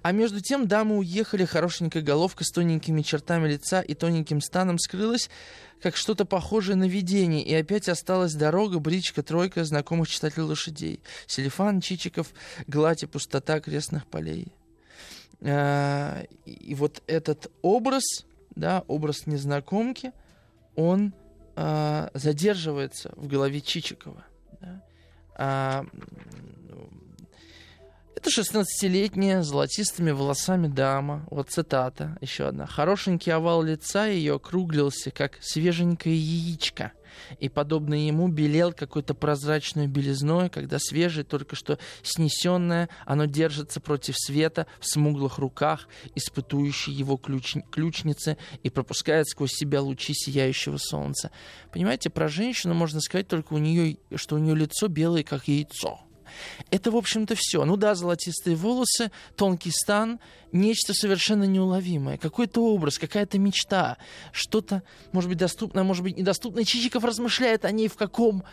[0.02, 5.30] А между тем дамы уехали, хорошенькая головка с тоненькими чертами лица и тоненьким станом скрылась,
[5.82, 11.02] как что-то похожее на видение, и опять осталась дорога, бричка, тройка знакомых читателей лошадей.
[11.28, 12.32] Селифан, Чичиков,
[12.68, 14.48] гладь и пустота крестных полей.
[15.42, 18.04] А, и вот этот образ,
[18.56, 20.12] да, образ незнакомки,
[20.76, 21.14] он
[21.56, 24.24] а, задерживается в голове Чичикова.
[24.60, 24.84] Да?
[25.36, 25.86] А,
[28.22, 31.26] это 16-летняя, золотистыми волосами дама.
[31.32, 32.68] Вот цитата, еще одна.
[32.68, 36.92] Хорошенький овал лица ее округлился, как свеженькое яичко.
[37.40, 44.16] И, подобно ему, белел какой-то прозрачной белизной, когда свежее, только что снесенное, оно держится против
[44.18, 47.56] света в смуглых руках, испытующей его ключ...
[47.72, 51.32] ключницы, и пропускает сквозь себя лучи сияющего солнца.
[51.72, 56.02] Понимаете, про женщину можно сказать только у нее, что у нее лицо белое, как яйцо.
[56.70, 57.66] Это, в общем-то, все.
[57.66, 60.20] Ну да, золотистые волосы, тонкий стан,
[60.52, 62.18] нечто совершенно неуловимое.
[62.18, 63.98] Какой-то образ, какая-то мечта,
[64.32, 66.64] что-то, может быть, доступное, может быть, недоступное.
[66.64, 68.44] Чичиков размышляет о ней в каком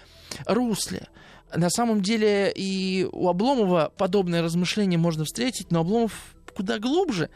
[0.46, 1.08] русле.
[1.54, 7.30] На самом деле и у Обломова подобное размышление можно встретить, но Обломов куда глубже.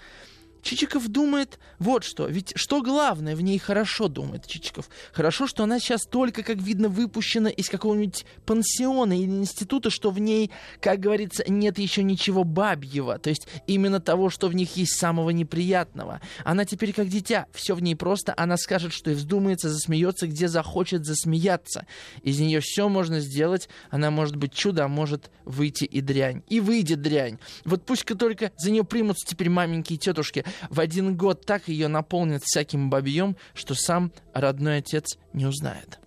[0.63, 2.27] Чичиков думает вот что.
[2.27, 4.89] Ведь что главное в ней хорошо, думает Чичиков.
[5.13, 10.21] Хорошо, что она сейчас только, как видно, выпущена из какого-нибудь пансиона или института, что в
[10.21, 13.19] ней, как говорится, нет еще ничего бабьего.
[13.19, 16.21] То есть именно того, что в них есть самого неприятного.
[16.45, 17.47] Она теперь как дитя.
[17.53, 18.33] Все в ней просто.
[18.37, 21.87] Она скажет, что и вздумается, засмеется, где захочет засмеяться.
[22.23, 23.69] Из нее все можно сделать.
[23.91, 26.45] Она может быть чудо, а может выйти и дрянь.
[26.49, 27.39] И выйдет дрянь.
[27.65, 31.89] Вот пусть-ка только за нее примутся теперь маменьки и тетушки в один год так ее
[31.89, 35.99] наполнит всяким бабьем, что сам родной отец не узнает.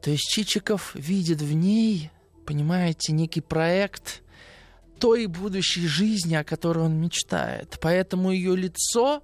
[0.00, 2.10] То есть Чичиков видит в ней,
[2.46, 4.22] понимаете, некий проект
[4.98, 7.78] той будущей жизни, о которой он мечтает.
[7.80, 9.22] Поэтому ее лицо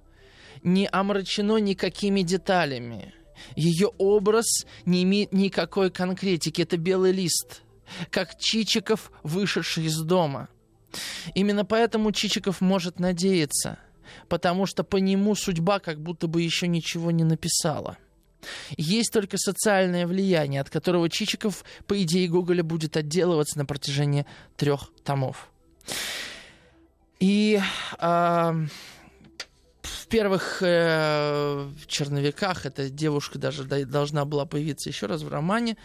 [0.63, 3.13] не омрачено никакими деталями.
[3.55, 6.61] Ее образ не имеет никакой конкретики.
[6.61, 7.61] Это белый лист,
[8.09, 10.49] как Чичиков, вышедший из дома–
[11.35, 13.77] Именно поэтому Чичиков может надеяться,
[14.27, 17.97] потому что по нему судьба как будто бы еще ничего не написала.
[18.77, 24.25] Есть только социальное влияние, от которого Чичиков, по идее Гоголя, будет отделываться на протяжении
[24.57, 25.51] трех томов.
[27.19, 27.61] И
[27.99, 28.65] э,
[29.81, 35.77] в первых э, черновиках эта девушка даже должна была появиться еще раз в романе.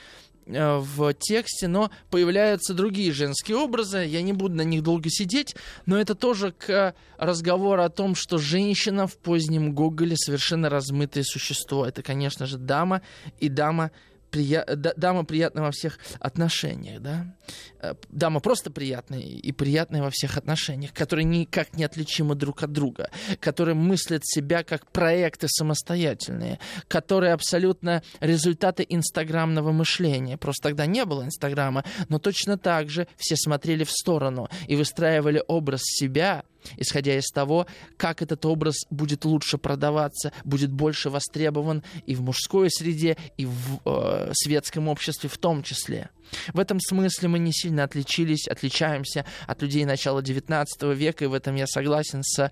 [0.47, 4.05] Э, в тексте, но появляются другие женские образы.
[4.07, 5.57] Я не буду на них долго сидеть,
[5.87, 11.85] но это тоже к разговору о том, что женщина в позднем Гоголе совершенно размытое существо.
[11.85, 13.03] Это, конечно же, дама,
[13.41, 13.91] и дама
[14.37, 14.65] прия...
[14.97, 17.35] дама приятная во всех отношениях, да?
[17.81, 22.73] Э, дама просто приятная и приятная во всех отношениях, которые никак не отличимы друг от
[22.73, 30.37] друга, которые мыслят себя как проекты самостоятельные, которые абсолютно результаты инстаграмного мышления.
[30.37, 35.43] Просто тогда не было инстаграма, но точно так же все смотрели в сторону и выстраивали
[35.47, 36.45] образ себя–
[36.77, 42.71] исходя из того, как этот образ будет лучше продаваться, будет больше востребован и в мужской
[42.71, 46.11] среде, и в э, светском обществе в том числе.
[46.53, 51.35] В этом смысле мы не сильно отличились, отличаемся от людей начала XIX века, и в
[51.35, 52.51] этом я согласен с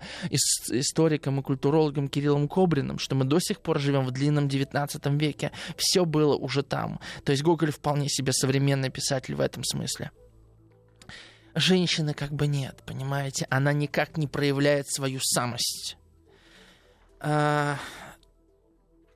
[0.69, 5.51] историком и культурологом Кириллом Кобриным, что мы до сих пор живем в длинном XIX веке.
[5.77, 6.99] Все было уже там.
[7.23, 10.11] То есть Гоголь вполне себе современный писатель в этом смысле
[11.55, 13.47] женщины как бы нет, понимаете?
[13.49, 15.97] Она никак не проявляет свою самость.
[17.19, 17.79] А,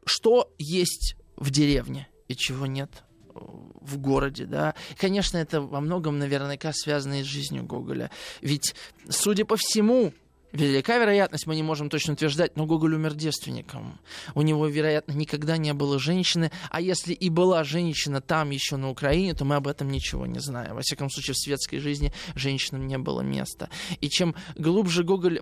[0.05, 4.75] что есть в деревне и чего нет в городе, да.
[4.97, 8.11] Конечно, это во многом наверняка связано и с жизнью Гоголя.
[8.41, 8.75] Ведь,
[9.09, 10.13] судя по всему,
[10.51, 13.99] Велика вероятность, мы не можем точно утверждать, но Гоголь умер девственником.
[14.33, 18.89] У него, вероятно, никогда не было женщины, а если и была женщина там еще на
[18.89, 20.73] Украине, то мы об этом ничего не знаем.
[20.75, 23.69] Во всяком случае, в светской жизни женщинам не было места.
[24.01, 25.41] И чем глубже Гоголь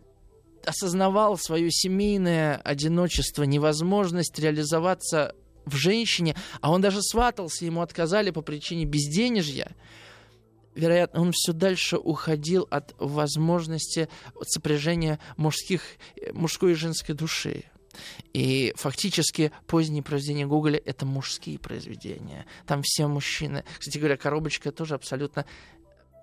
[0.66, 5.34] осознавал свое семейное одиночество, невозможность реализоваться
[5.66, 9.74] в женщине, а он даже сватался, ему отказали по причине безденежья,
[10.78, 14.08] вероятно, он все дальше уходил от возможности
[14.44, 15.82] сопряжения мужских,
[16.34, 17.66] мужской и женской души.
[18.34, 22.46] И фактически поздние произведения Гоголя— это мужские произведения.
[22.68, 23.64] Там все мужчины.
[23.80, 25.46] Кстати говоря, коробочка тоже абсолютно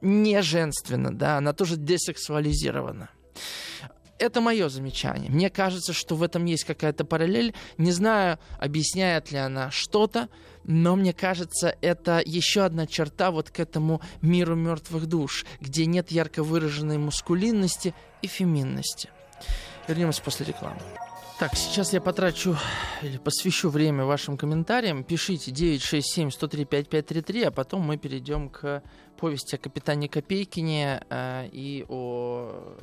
[0.00, 3.10] не женственна, да, она тоже десексуализирована.
[4.18, 5.30] Это мое замечание.
[5.30, 7.54] Мне кажется, что в этом есть какая-то параллель.
[7.78, 10.28] Не знаю, объясняет ли она что-то,
[10.62, 16.10] но мне кажется, это еще одна черта вот к этому миру мертвых душ, где нет
[16.10, 19.10] ярко выраженной мускулинности и феминности.
[19.88, 20.80] Вернемся после рекламы.
[21.38, 22.56] Так, сейчас я потрачу
[23.02, 25.02] или посвящу время вашим комментариям.
[25.02, 28.84] Пишите 967-103-5533, а потом мы перейдем к
[29.18, 32.76] повести о капитане Копейкине э, и о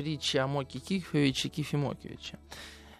[0.00, 2.38] притче о Моке Кифовиче Кифе Мокевиче.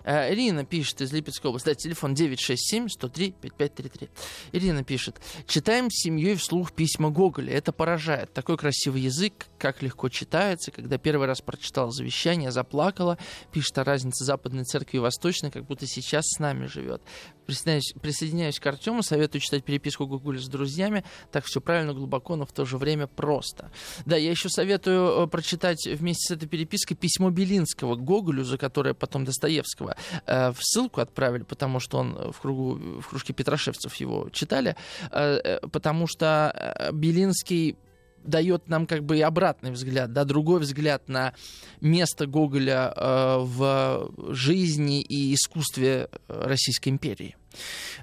[0.04, 1.66] Э, Ирина пишет из Липецкой области.
[1.66, 4.10] Да, телефон 967-103-5533.
[4.52, 5.16] Ирина пишет.
[5.46, 7.54] Читаем с семьей вслух письма Гоголя.
[7.54, 8.34] Это поражает.
[8.34, 10.70] Такой красивый язык, как легко читается.
[10.70, 13.16] Когда первый раз прочитала завещание, заплакала.
[13.50, 17.02] Пишет о разнице Западной Церкви и Восточной, как будто сейчас с нами живет.
[17.50, 21.02] Присоединяюсь, присоединяюсь к Артему, советую читать переписку Гоголя с друзьями.
[21.32, 23.72] Так все правильно, глубоко, но в то же время просто.
[24.06, 28.94] Да, я еще советую э, прочитать вместе с этой перепиской письмо Белинского Гоголю, за которое
[28.94, 34.28] потом Достоевского э, в ссылку отправили, потому что он в, кругу, в кружке Петрошевцев его
[34.30, 34.76] читали,
[35.10, 37.76] э, э потому что э, Белинский
[38.24, 41.34] дает нам как бы и обратный взгляд, да, другой взгляд на
[41.80, 47.36] место Гоголя э, в жизни и искусстве Российской империи.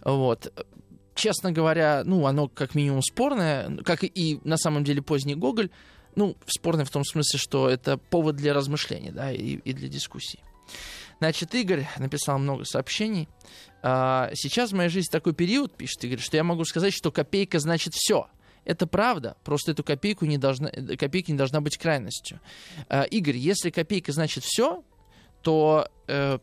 [0.04, 0.52] Вот.
[1.16, 5.70] Честно говоря, ну, оно как минимум спорное, как и на самом деле поздний Гоголь,
[6.16, 10.40] ну, спорное в том смысле, что это повод для размышлений, да, и, и для дискуссий.
[11.20, 13.28] Значит, Игорь написал много сообщений.
[13.82, 17.60] А, сейчас в моей жизни такой период, пишет Игорь, что я могу сказать, что копейка
[17.60, 18.28] значит все.
[18.68, 22.42] Это правда, просто эту копейку не должна, копейка не должна быть крайностью.
[22.90, 24.84] Э, Игорь, если копейка значит все,
[25.42, 26.38] то э,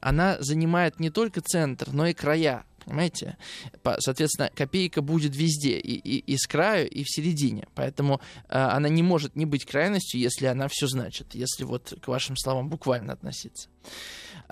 [0.00, 2.64] она занимает не только центр, но и края.
[2.84, 3.36] Понимаете?
[4.00, 7.68] Соответственно, копейка будет везде, и, и, и с краю, и в середине.
[7.76, 12.08] Поэтому э, она не может не быть крайностью, если она все значит, если вот к
[12.08, 13.68] вашим словам буквально относиться.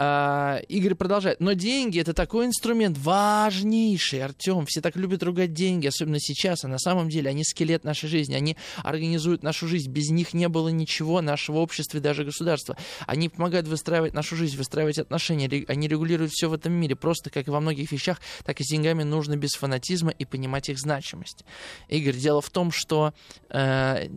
[0.02, 1.40] А, Игорь продолжает.
[1.40, 4.64] Но деньги это такой инструмент важнейший, Артем.
[4.64, 6.64] Все так любят ругать деньги, особенно сейчас.
[6.64, 8.34] А на самом деле они скелет нашей жизни.
[8.34, 9.90] Они организуют нашу жизнь.
[9.90, 12.78] Без них не было ничего нашего общества и даже государства.
[13.06, 15.66] Они помогают выстраивать нашу жизнь, выстраивать отношения.
[15.68, 16.96] Они регулируют все в этом мире.
[16.96, 20.70] Просто как и во многих вещах, так и с деньгами нужно без фанатизма и понимать
[20.70, 21.44] их значимость.
[21.88, 23.12] Игорь, дело в том, что
[23.50, 24.08] э,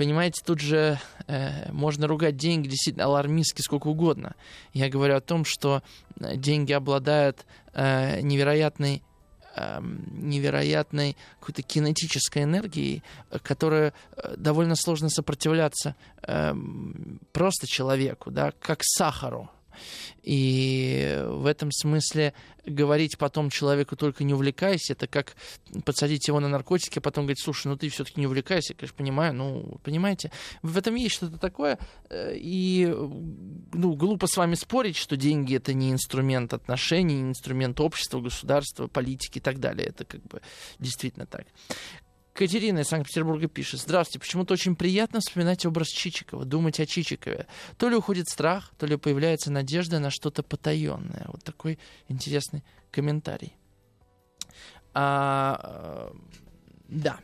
[0.00, 4.34] понимаете, тут же э, можно ругать деньги действительно алармистски сколько угодно.
[4.72, 5.82] Я говорю о том, что
[6.18, 9.02] э, деньги обладают э, невероятной
[9.56, 13.02] эм, невероятной какой-то кинетической энергией,
[13.42, 16.54] которая э, довольно сложно сопротивляться э,
[17.32, 19.50] просто человеку, да, как сахару.
[20.22, 22.34] И в этом смысле
[22.66, 25.34] говорить потом человеку только не увлекайся, это как
[25.84, 28.96] подсадить его на наркотики, а потом говорить, слушай, ну ты все-таки не увлекайся, я, конечно,
[28.96, 30.30] понимаю, ну, понимаете,
[30.62, 31.78] в этом есть что-то такое,
[32.10, 37.80] э, и, ну, глупо с вами спорить, что деньги это не инструмент отношений, не инструмент
[37.80, 40.42] общества, государства, политики и так далее, это как бы
[40.78, 41.46] действительно так.
[42.40, 43.80] Катерина из Санкт-Петербурга пишет.
[43.80, 44.18] Здравствуйте.
[44.18, 47.46] Почему-то очень приятно вспоминать образ Чичикова, думать о Чичикове.
[47.76, 51.26] То ли уходит страх, то ли появляется надежда на что-то потаенное.
[51.26, 53.52] Вот такой интересный комментарий.
[54.94, 56.10] А,
[56.88, 57.20] да.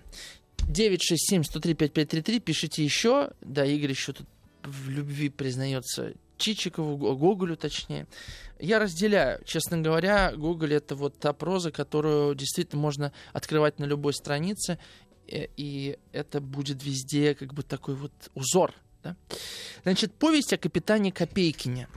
[0.69, 2.39] 967-103-5533.
[2.41, 3.31] Пишите еще.
[3.41, 4.27] Да, Игорь еще тут
[4.65, 8.07] в любви признается Чичикову, Гоголю точнее.
[8.59, 9.43] Я разделяю.
[9.47, 15.06] Честно говоря, Гоголь это вот та проза, которую действительно можно открывать на любой странице Э,
[15.29, 18.73] и это будет везде как бы такой вот узор.
[19.03, 19.17] Да?
[19.83, 21.89] Значит, повесть о капитане Копейкине.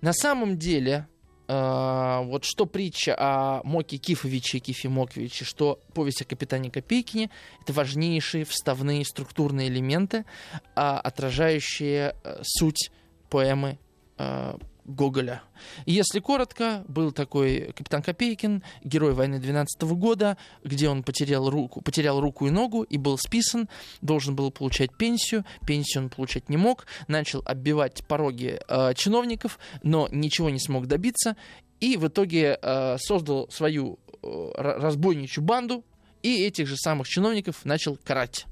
[0.00, 1.06] На самом деле,
[1.48, 7.30] э, вот что притча о Моке Кифовиче и Кифе Моковиче, что повесть о капитане Копейкине,
[7.62, 12.90] это важнейшие вставные структурные элементы, э, отражающие э, суть
[13.30, 13.78] поэмы
[14.18, 15.42] э, Гоголя.
[15.86, 22.20] если коротко, был такой капитан Копейкин, герой войны 12 года, где он потерял руку, потерял
[22.20, 23.68] руку и ногу и был списан,
[24.02, 30.08] должен был получать пенсию, пенсию он получать не мог, начал оббивать пороги э, чиновников, но
[30.10, 31.36] ничего не смог добиться,
[31.80, 35.84] и в итоге э, создал свою э, разбойничью банду,
[36.22, 38.46] и этих же самых чиновников начал карать.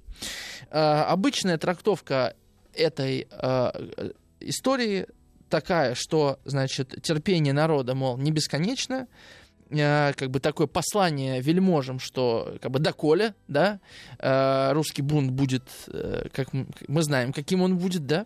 [0.70, 2.36] Э, обычная трактовка
[2.74, 4.10] этой э,
[4.40, 5.06] истории
[5.52, 9.06] такая, что, значит, терпение народа, мол, не бесконечно,
[9.68, 13.78] э, как бы такое послание вельможам, что как бы доколе, да,
[14.18, 18.24] э, русский бунт будет, э, как мы знаем, каким он будет, да,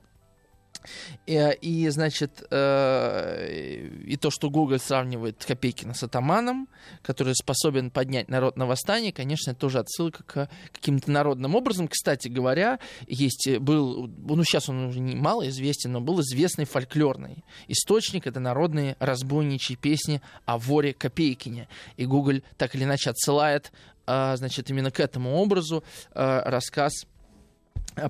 [1.27, 6.69] И, э, и, значит, э, и то, что Google сравнивает Копейкина с атаманом,
[7.03, 11.89] который способен поднять народ на восстание, конечно, тоже отсылка к каким-то народным образом.
[11.89, 16.65] Кстати говоря, есть э, был, ну сейчас он уже не мало известен, но был известный
[16.65, 21.69] фольклорный источник, это народные разбойничьи песни о воре Копейкине.
[21.97, 23.73] И Google так или иначе отсылает,
[24.07, 27.07] э, значит, именно к этому образу э, рассказ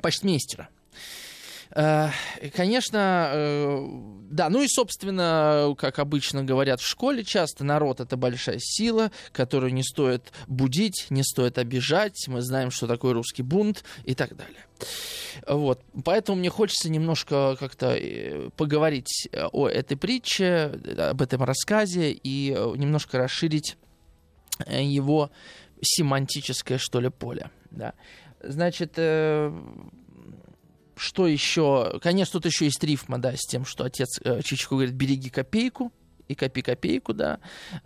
[0.03, 0.69] почтмейстера.
[1.71, 2.11] Э,
[2.55, 3.87] конечно, э,
[4.31, 9.73] да, ну и, собственно, как обычно говорят в школе часто, народ— это большая сила, которую
[9.75, 14.65] не стоит будить, не стоит обижать, мы знаем, что такое русский бунт и так далее.
[15.47, 15.83] Вот.
[16.05, 23.19] Поэтому мне хочется немножко как-то э, поговорить о этой притче, об этом рассказе и немножко
[23.19, 23.77] расширить
[24.69, 25.31] его
[25.83, 27.51] семантическое, что ли, поле.
[27.71, 27.93] Да.
[28.43, 28.99] Значит,
[30.97, 31.99] что еще?
[32.03, 35.93] Конечно, тут еще есть рифма, да, с тем, что отец э, Чичику говорит, береги копейку,
[36.29, 37.39] и копи копейку, да.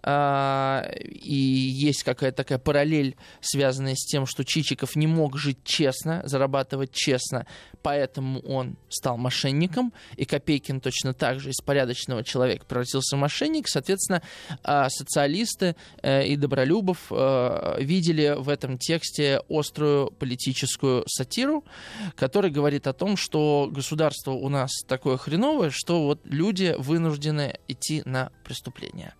[0.02, 6.22] А, и есть какая-то такая параллель, связанная с тем, что Чичиков не мог жить честно,
[6.24, 7.46] зарабатывать честно,
[7.82, 13.68] поэтому он стал мошенником, и Копейкин точно так же из порядочного человека превратился в мошенник.
[13.68, 14.22] Соответственно,
[14.62, 21.64] а, социалисты э, и Добролюбов э, видели в этом тексте острую политическую сатиру,
[22.16, 28.02] которая говорит о том, что государство у нас такое хреновое, что вот люди вынуждены идти
[28.04, 29.14] на преступления.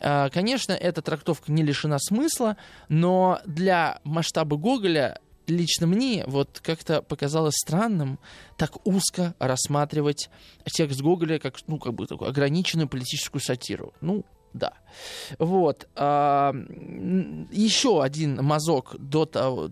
[0.00, 2.56] А, конечно, эта трактовка не лишена смысла,
[2.88, 8.18] но для масштаба Гоголя лично мне вот как-то показалось странным
[8.56, 10.30] так узко рассматривать
[10.72, 13.92] текст Гоголя как, ну, как бы такую ограниченную политическую сатиру.
[14.00, 14.24] Ну,
[14.54, 14.72] да.
[15.40, 15.88] Вот.
[15.96, 16.54] А,
[17.50, 19.68] еще один мазок до того,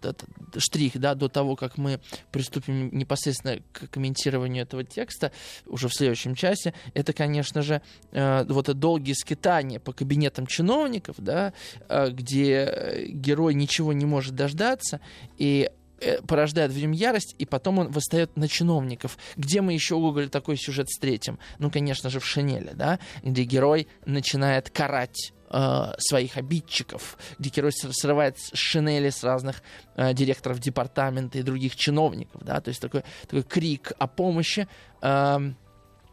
[0.58, 2.00] штрих, да, до того, как мы
[2.32, 5.30] приступим непосредственно к комментированию этого текста
[5.66, 7.80] уже в следующем часе, это, конечно же,
[8.10, 11.52] э, вот долгие скитания по кабинетам чиновников, да,
[11.88, 15.00] э, где герой ничего не может дождаться,
[15.38, 15.81] и Э,
[16.26, 19.18] порождает в нем ярость, и потом он восстает на чиновников.
[19.36, 21.38] Где мы еще у Гоголя такой сюжет встретим?
[21.58, 27.72] Ну, конечно же, в «Шинели», да, где герой начинает карать э, своих обидчиков, где герой
[27.72, 29.62] срывает шинели с разных
[29.96, 34.68] э, директоров департамента и других чиновников, да, то есть такой, такой крик о помощи,
[35.00, 35.52] э,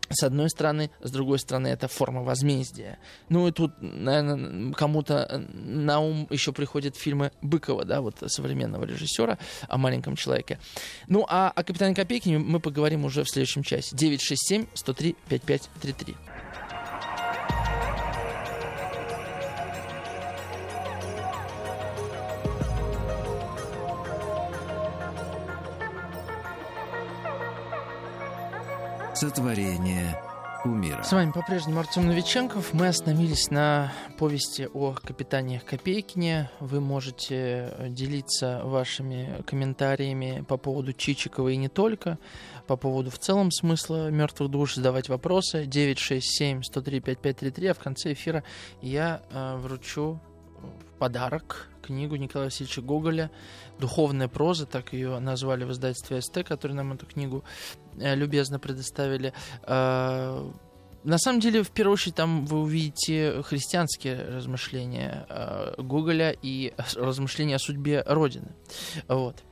[0.10, 3.00] с одной стороны, с другой стороны, это форма возмездия.
[3.30, 9.38] Ну и тут, наверное, кому-то на ум еще приходят фильмы Быкова, да, вот современного режиссера
[9.68, 10.60] о маленьком человеке.
[11.08, 13.96] Ну а о Капитане Копейкине мы поговорим уже в следующем часе.
[13.96, 16.16] 967 103 5533.
[29.20, 30.16] Сотворение
[30.64, 31.04] умира.
[31.04, 32.74] С вами по-прежнему Артем Новиченков.
[32.74, 36.50] Мы остановились на повести о капитане Копейкине.
[36.62, 42.18] Вы можете делиться вашими комментариями по поводу Чичикова и не только,
[42.66, 45.66] по поводу в целом смысла мертвых душ, задавать вопросы.
[45.66, 48.46] 967-103-5533, а в конце эфира
[48.82, 50.22] я э, вручу
[51.00, 53.32] подарок книгу Николая Васильевича Гоголя
[53.80, 57.44] «Духовная проза», так ее назвали в издательстве СТ, которые нам эту книгу
[57.98, 59.34] э, любезно предоставили.
[59.64, 60.52] Э,
[61.04, 67.56] на самом деле, в первую очередь, там вы увидите христианские размышления э, Гоголя и размышления
[67.56, 68.52] о судьбе Родины.
[69.08, 69.44] Вот.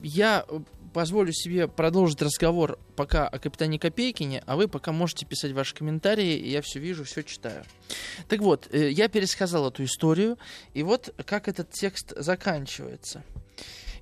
[0.00, 0.44] Я
[0.92, 6.36] позволю себе продолжить разговор пока о капитане Копейкине, а вы пока можете писать ваши комментарии,
[6.36, 7.64] и я все вижу, все читаю.
[8.28, 10.38] Так вот, э, я пересказал эту историю,
[10.74, 13.22] и вот как этот текст заканчивается.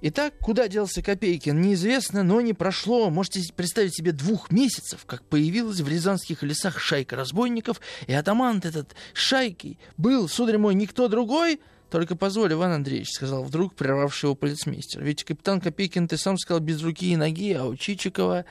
[0.03, 5.80] Итак, куда делся Копейкин, неизвестно, но не прошло, можете представить себе, двух месяцев, как появилась
[5.80, 11.61] в рязанских лесах шайка разбойников, и атаман этот шайки был, сударь мой, никто другой,
[11.91, 15.03] только позволь, Иван Андреевич, сказал вдруг прервавший его полицмейстер.
[15.03, 18.45] Ведь капитан Копейкин, ты сам сказал, без руки и ноги, а у Чичикова...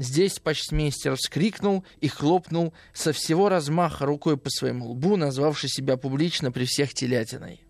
[0.00, 6.52] Здесь почтмейстер вскрикнул и хлопнул со всего размаха рукой по своему лбу, назвавший себя публично
[6.52, 7.64] при всех телятиной.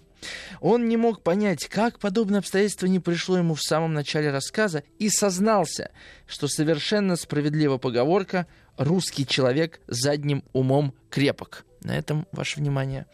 [0.61, 5.09] Он не мог понять, как подобное обстоятельство не пришло ему в самом начале рассказа, и
[5.09, 5.91] сознался,
[6.27, 8.47] что совершенно справедлива поговорка
[8.79, 11.65] «русский человек задним умом крепок».
[11.83, 13.07] На этом ваше внимание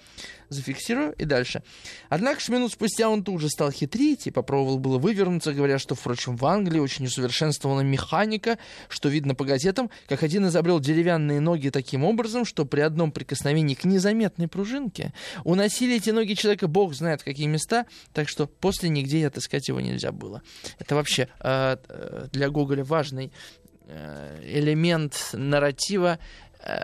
[0.49, 1.62] зафиксирую и дальше.
[2.09, 5.95] Однако ж минут спустя он тут же стал хитрить и попробовал было вывернуться, говоря, что,
[5.95, 8.59] впрочем, в Англии очень усовершенствована механика,
[8.89, 13.75] что видно по газетам, как один изобрел деревянные ноги таким образом, что при одном прикосновении
[13.75, 15.12] к незаметной пружинке
[15.45, 19.69] уносили эти ноги человека бог знает в какие места, так что после нигде и отыскать
[19.69, 20.43] его нельзя было.
[20.79, 23.33] Это вообще э, э для Гоголя важный
[23.87, 26.18] элемент нарратива,
[26.61, 26.82] э,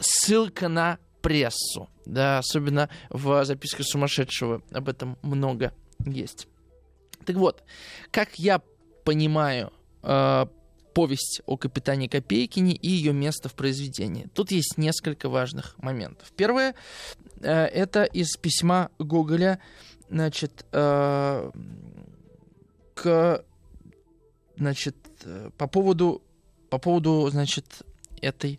[0.00, 5.72] ссылка на прессу, да, особенно в записках сумасшедшего об этом много
[6.04, 6.48] есть.
[7.24, 7.64] Так вот,
[8.10, 8.60] как я
[9.04, 9.72] понимаю
[10.02, 10.46] э,
[10.94, 14.28] повесть о капитане Копейкине и ее место в произведении.
[14.34, 16.32] Тут есть несколько важных моментов.
[16.36, 16.74] Первое
[17.40, 19.60] э, это из письма Гоголя,
[20.08, 21.50] значит, э,
[22.94, 23.44] к,
[24.56, 26.22] значит, э, по поводу,
[26.74, 27.66] по поводу, значит,
[28.20, 28.58] этой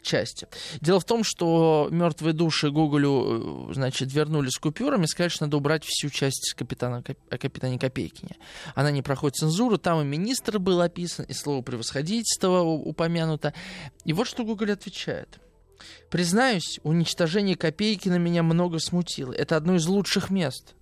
[0.00, 0.46] части.
[0.80, 5.56] Дело в том, что мертвые души Гоголю, э, значит, вернули с купюрами, сказали, что надо
[5.56, 8.36] убрать всю часть капитана, о капитане Копейкине.
[8.76, 13.52] Она не проходит цензуру, там и министр был описан, и слово превосходительство упомянуто.
[14.04, 15.40] И вот что Гоголь отвечает.
[16.08, 19.32] Признаюсь, уничтожение Копейкина меня много смутило.
[19.32, 20.76] Это одно из лучших мест.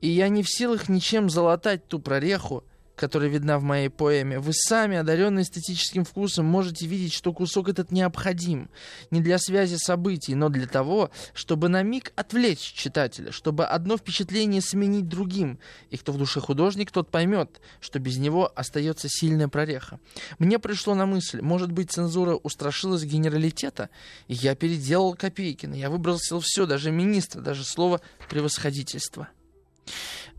[0.00, 2.64] И я не в силах ничем залатать ту прореху,
[2.98, 7.90] которая видна в моей поэме, вы сами, одаренные эстетическим вкусом, можете видеть, что кусок этот
[7.92, 8.68] необходим
[9.10, 14.60] не для связи событий, но для того, чтобы на миг отвлечь читателя, чтобы одно впечатление
[14.60, 15.58] сменить другим.
[15.90, 20.00] И кто в душе художник, тот поймет, что без него остается сильная прореха.
[20.38, 23.90] Мне пришло на мысль, может быть, цензура устрашилась генералитета,
[24.26, 29.28] и я переделал Копейкина, я выбросил все, даже министра, даже слово «превосходительство».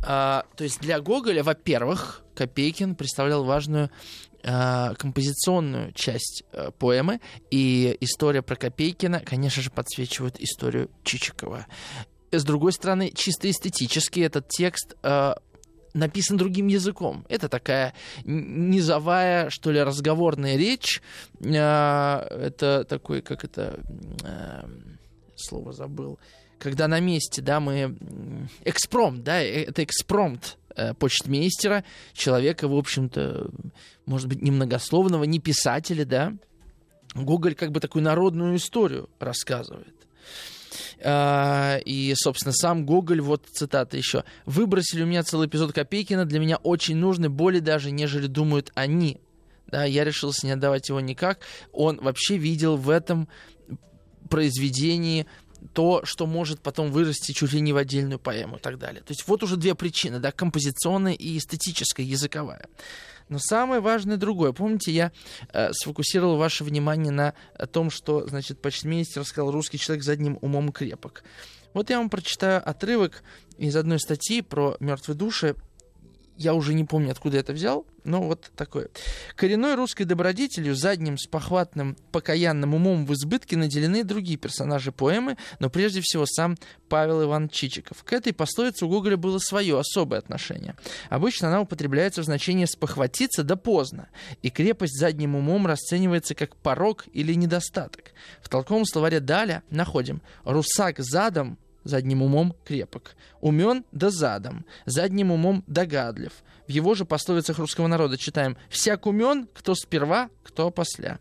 [0.02, 3.89] А, то есть для Гоголя, во-первых, Копейкин представлял важную
[4.43, 7.20] а, композиционную часть а, поэмы,
[7.52, 11.68] и история про Копейкина, конечно же, подсвечивает историю Чичикова.
[12.32, 15.38] С другой стороны, чисто эстетически этот текст а,
[15.93, 17.26] написан другим языком.
[17.28, 17.93] Это такая
[18.24, 21.02] низовая, что ли, разговорная речь.
[21.41, 23.80] Это такой, как это...
[25.36, 26.20] Слово забыл
[26.60, 27.97] когда на месте, да, мы...
[28.66, 31.84] Экспромт, да, э, это экспромт э, почтмейстера,
[32.14, 33.49] человека, в общем-то,
[34.05, 36.34] может быть, немногословного, не писателя, да.
[37.16, 39.95] Гоголь как бы такую народную историю рассказывает.
[41.01, 44.24] А, и, собственно, сам Гоголь, вот цитата еще.
[44.45, 49.22] «Выбросили у меня целый эпизод Копейкина, для меня очень нужный, более даже, нежели думают они».
[49.68, 51.41] Да, я решился не отдавать его никак.
[51.72, 53.30] Он вообще видел в этом
[54.30, 55.28] произведении
[55.74, 59.01] то, что может потом вырасти чуть ли не в отдельную поэму и так далее.
[59.01, 62.68] То есть вот уже две причины, да, композиционная и эстетическая, языковая.
[63.30, 64.51] Но самое важное другое.
[64.51, 65.12] Помните, я
[65.53, 67.34] э, сфокусировал ваше внимание на
[67.72, 71.24] том, что, значит, почтмейстер сказал, русский человек задним умом крепок.
[71.74, 73.24] Вот я вам прочитаю отрывок
[73.57, 75.55] из одной статьи про мертвые души
[76.40, 78.88] я уже не помню, откуда это взял, но вот такое.
[79.36, 86.00] Коренной русской добродетелью, задним, спохватным, покаянным умом в избытке наделены другие персонажи поэмы, но прежде
[86.02, 88.06] всего сам Павел Иван Чичиков.
[88.06, 90.76] К этой пословице у Гоголя было свое особое отношение.
[91.10, 94.08] Обычно она употребляется в значении «спохватиться да поздно»,
[94.42, 98.14] и крепость задним умом расценивается как порог или недостаток.
[98.42, 105.64] В толковом словаре «Даля» находим «русак задом задним умом крепок, умен да задом, задним умом
[105.68, 106.34] догадлив.
[106.68, 111.20] В его же пословицах русского народа читаем «всяк умен, кто сперва, кто после».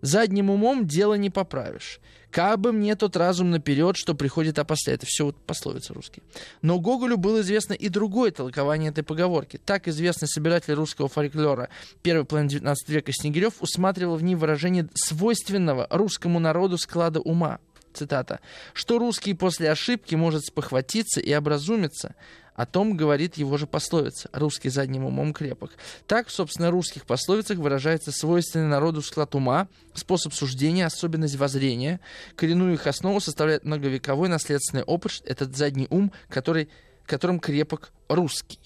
[0.00, 2.00] Задним умом дело не поправишь.
[2.30, 4.94] Как бы мне тот разум наперед, что приходит опосля.
[4.94, 6.22] Это все вот пословицы русские.
[6.60, 9.58] Но Гоголю было известно и другое толкование этой поговорки.
[9.64, 11.70] Так известный собиратель русского фольклора
[12.02, 17.60] первый половины 19 века Снегирев усматривал в ней выражение свойственного русскому народу склада ума
[17.98, 18.40] цитата,
[18.72, 22.14] что русский после ошибки может спохватиться и образумиться.
[22.54, 25.70] О том говорит его же пословица «русский задним умом крепок».
[26.08, 32.00] Так, собственно, в русских пословицах выражается свойственный народу склад ума, способ суждения, особенность воззрения.
[32.34, 36.68] Коренную их основу составляет многовековой наследственный опыт, этот задний ум, который,
[37.06, 38.58] которым крепок русский.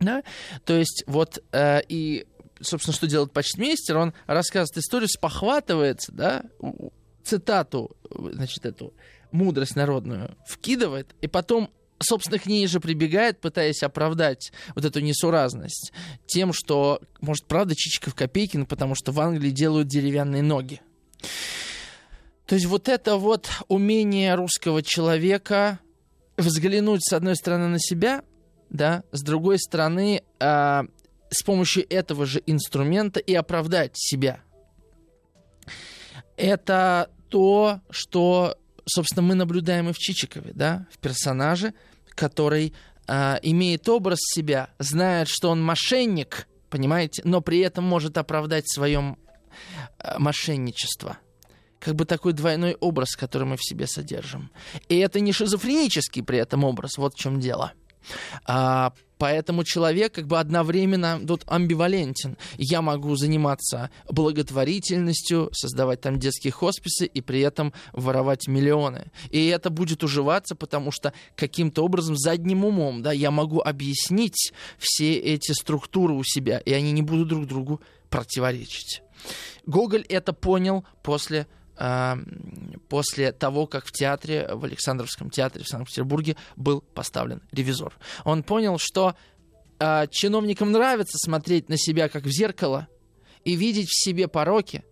[0.00, 0.22] Да?
[0.64, 2.26] То есть вот э, и
[2.60, 6.42] собственно, что делает почтмейстер, он рассказывает историю, спохватывается, да,
[7.24, 8.94] цитату, значит, эту
[9.32, 11.70] мудрость народную вкидывает, и потом
[12.00, 15.92] собственно, к ней же прибегает, пытаясь оправдать вот эту несуразность
[16.26, 20.80] тем, что, может, правда, Чичиков Копейкин, потому что в Англии делают деревянные ноги.
[22.46, 25.78] То есть вот это вот умение русского человека
[26.36, 28.22] взглянуть, с одной стороны, на себя,
[28.68, 30.82] да, с другой стороны, э,
[31.30, 34.40] с помощью этого же инструмента и оправдать себя.
[36.36, 38.56] Это то, что,
[38.86, 41.74] собственно, мы наблюдаем и в Чичикове, да, в персонаже,
[42.10, 42.72] который
[43.08, 49.16] э, имеет образ себя, знает, что он мошенник, понимаете, но при этом может оправдать свое
[49.98, 51.18] э, мошенничество.
[51.80, 54.52] Как бы такой двойной образ, который мы в себе содержим.
[54.88, 57.72] И это не шизофренический при этом образ, вот в чем дело.
[58.44, 58.92] А,
[59.24, 62.36] Поэтому человек как бы одновременно тут амбивалентен.
[62.58, 69.10] Я могу заниматься благотворительностью, создавать там детские хосписы и при этом воровать миллионы.
[69.30, 75.14] И это будет уживаться, потому что каким-то образом задним умом да, я могу объяснить все
[75.14, 79.00] эти структуры у себя, и они не будут друг другу противоречить.
[79.64, 81.46] Гоголь это понял после
[82.88, 87.96] после того, как в театре, в Александровском театре в Санкт-Петербурге был поставлен ревизор.
[88.24, 89.16] Он понял, что
[89.78, 92.86] э, чиновникам нравится смотреть на себя как в зеркало
[93.44, 94.84] и видеть в себе пороки,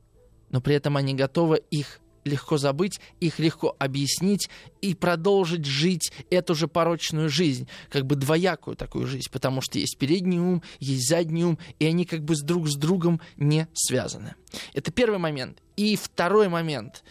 [0.51, 4.49] но при этом они готовы их легко забыть, их легко объяснить
[4.81, 9.99] и продолжить жить эту же порочную жизнь, как бы двоякую такую жизнь, потому что есть
[9.99, 14.35] передний ум, есть задний ум, и они как бы друг с другом не связаны.
[14.75, 15.62] Это первый момент.
[15.77, 17.03] И второй момент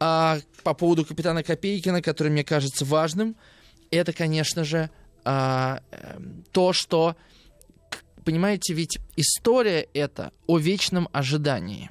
[0.00, 3.36] а, по поводу капитана Копейкина, который мне кажется важным,
[3.90, 4.90] это, конечно же,
[5.24, 7.16] а, эм, то, что,
[8.24, 11.90] понимаете, ведь история это о вечном ожидании.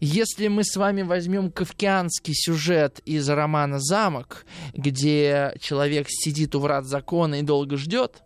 [0.00, 6.84] Если мы с вами возьмем кавкианский сюжет из романа «Замок», где человек сидит у врат
[6.84, 8.22] закона и долго ждет,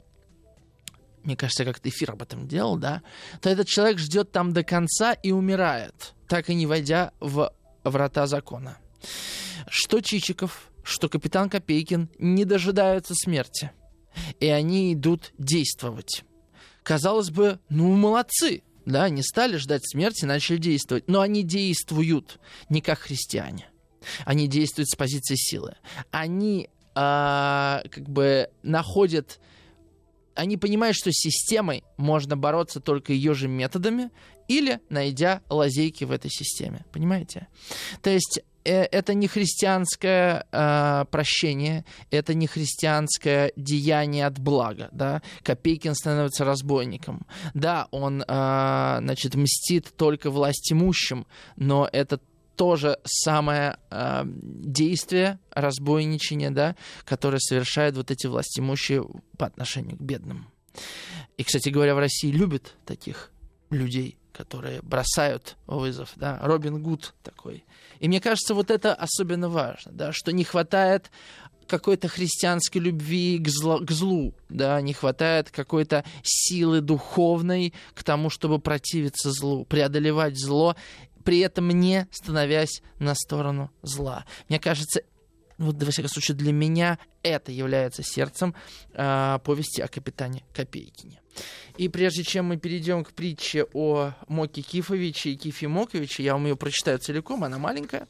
[1.22, 3.02] мне кажется, как-то эфир об этом делал, да,
[3.40, 7.52] то этот человек ждет там до конца и умирает, так и не войдя в
[7.84, 8.78] врата закона.
[9.68, 13.72] Что Чичиков, что капитан Копейкин не дожидаются смерти,
[14.38, 16.24] и они идут действовать.
[16.82, 21.08] Казалось бы, ну молодцы, да, не стали ждать смерти, начали действовать.
[21.08, 23.68] Но они действуют не как христиане.
[24.24, 25.76] Они действуют с позиции силы.
[26.10, 29.38] Они э, как бы находят
[30.40, 34.10] они понимают, что с системой можно бороться только ее же методами
[34.48, 36.84] или найдя лазейки в этой системе.
[36.92, 37.48] Понимаете?
[38.02, 45.22] То есть Э, это не христианское э, прощение, это не христианское деяние от блага, да.
[45.42, 47.26] Копейкин становится разбойником.
[47.54, 51.26] Да, он, э, значит, мстит только власть имущим,
[51.56, 52.20] но это
[52.60, 59.02] тоже самое э, действие разбойничания, да, которое совершают вот эти властимущие
[59.38, 60.46] по отношению к бедным.
[61.38, 63.30] И, кстати говоря, в России любят таких
[63.70, 67.64] людей, которые бросают вызов, да, Робин Гуд такой.
[67.98, 71.10] И мне кажется, вот это особенно важно, да, что не хватает
[71.70, 78.28] какой-то христианской любви к, зло, к злу, да, не хватает какой-то силы духовной к тому,
[78.28, 80.76] чтобы противиться злу, преодолевать зло,
[81.24, 84.24] при этом не становясь на сторону зла.
[84.48, 85.02] Мне кажется,
[85.60, 88.54] вот, во всяком случае, для меня это является сердцем
[88.94, 91.20] э, повести о капитане Копейкине.
[91.76, 96.46] И прежде чем мы перейдем к притче о Моке Кифовиче и Кифе Моковиче, я вам
[96.46, 98.08] ее прочитаю целиком, она маленькая.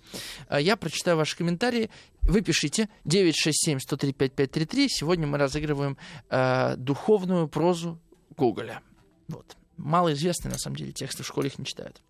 [0.48, 1.90] Э, я прочитаю ваши комментарии.
[2.22, 4.86] Вы пишите 967-103-5533.
[4.88, 5.96] Сегодня мы разыгрываем
[6.28, 8.00] э, духовную прозу
[8.36, 8.80] Гоголя.
[9.26, 9.56] Вот.
[9.76, 12.00] Малоизвестные, на самом деле, тексты в школе их не читают.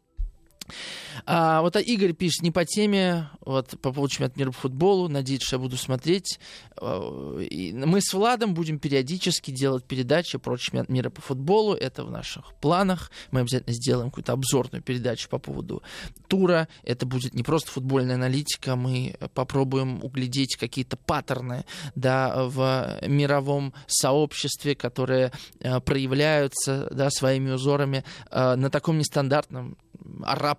[1.27, 5.09] А, вот а Игорь пишет не по теме, вот по поводу чемпионата мира по футболу,
[5.09, 6.39] надеюсь, что я буду смотреть.
[6.77, 12.05] А, и мы с Владом будем периодически делать передачи про чемпионат мира по футболу, это
[12.05, 13.11] в наших планах.
[13.31, 15.83] Мы обязательно сделаем какую-то обзорную передачу по поводу
[16.29, 16.69] тура.
[16.83, 21.65] Это будет не просто футбольная аналитика, мы попробуем углядеть какие-то паттерны
[21.95, 29.77] да, в мировом сообществе, которые э, проявляются да, своими узорами э, на таком нестандартном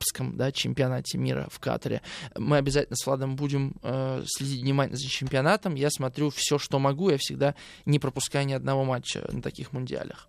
[0.02, 2.02] арабском да, чемпионате мира в Катаре.
[2.36, 5.76] Мы обязательно с Владом будем э, следить внимательно за чемпионатом.
[5.76, 7.10] Я смотрю все, что могу.
[7.10, 10.28] Я всегда не пропускаю ни одного матча на таких мундиалях.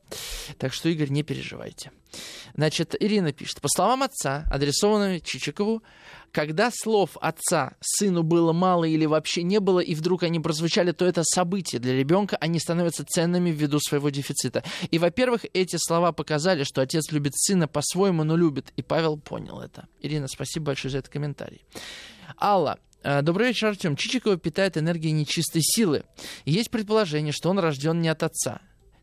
[0.58, 1.90] Так что, Игорь, не переживайте.
[2.54, 3.60] Значит, Ирина пишет.
[3.60, 5.82] По словам отца, адресованного Чичикову,
[6.32, 11.04] когда слов отца сыну было мало или вообще не было, и вдруг они прозвучали, то
[11.04, 14.64] это событие для ребенка, они становятся ценными ввиду своего дефицита.
[14.90, 18.72] И, во-первых, эти слова показали, что отец любит сына по-своему, но любит.
[18.76, 19.86] И Павел понял это.
[20.00, 21.64] Ирина, спасибо большое за этот комментарий.
[22.40, 23.96] Алла, э, Добрый вечер, Артем.
[23.96, 26.04] Чичикова питает энергией нечистой силы.
[26.46, 28.62] Есть предположение, что он рожден не от отца.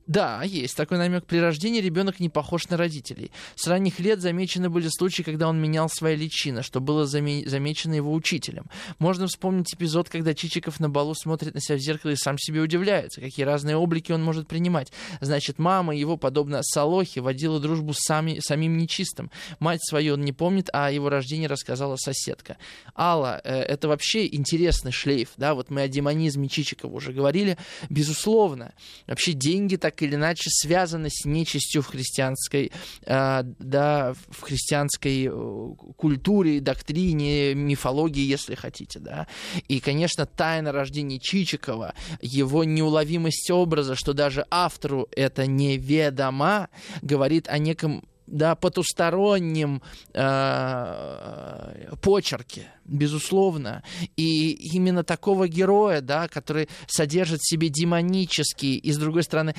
[0.10, 1.26] Да, есть такой намек.
[1.26, 3.32] При рождении ребенок не похож на родителей.
[3.54, 7.94] С ранних лет замечены были случаи, когда он менял свои личины, что было заме- замечено
[7.94, 8.66] его учителем.
[8.98, 12.60] Можно вспомнить эпизод, когда Чичиков на балу смотрит на себя в зеркало и сам себе
[12.62, 14.92] удивляется, какие разные облики он может принимать.
[15.22, 19.30] Значит, мама его, подобно Салохе, водила дружбу с сами, самим нечистым.
[19.60, 22.58] Мать свою он не помнит, а о его рождении рассказала соседка.
[22.98, 27.60] Алла, э, это вообще интересный шлейф, да, вот мы о демонизме Чичикова уже говорили.
[27.92, 28.74] Безусловно,
[29.06, 32.72] вообще деньги так так или иначе связано с нечистью в христианской,
[33.06, 39.28] э, да, в христианской э, культуре, доктрине, мифологии, если хотите, да.
[39.68, 46.70] И, конечно, тайна рождения Чичикова, его неуловимость образа, что даже автору это неведомо,
[47.02, 49.82] говорит о неком да, потустороннем
[50.14, 53.84] э, почерке, безусловно.
[54.18, 59.56] И именно такого героя, да, который содержит в себе демонические и, с другой стороны,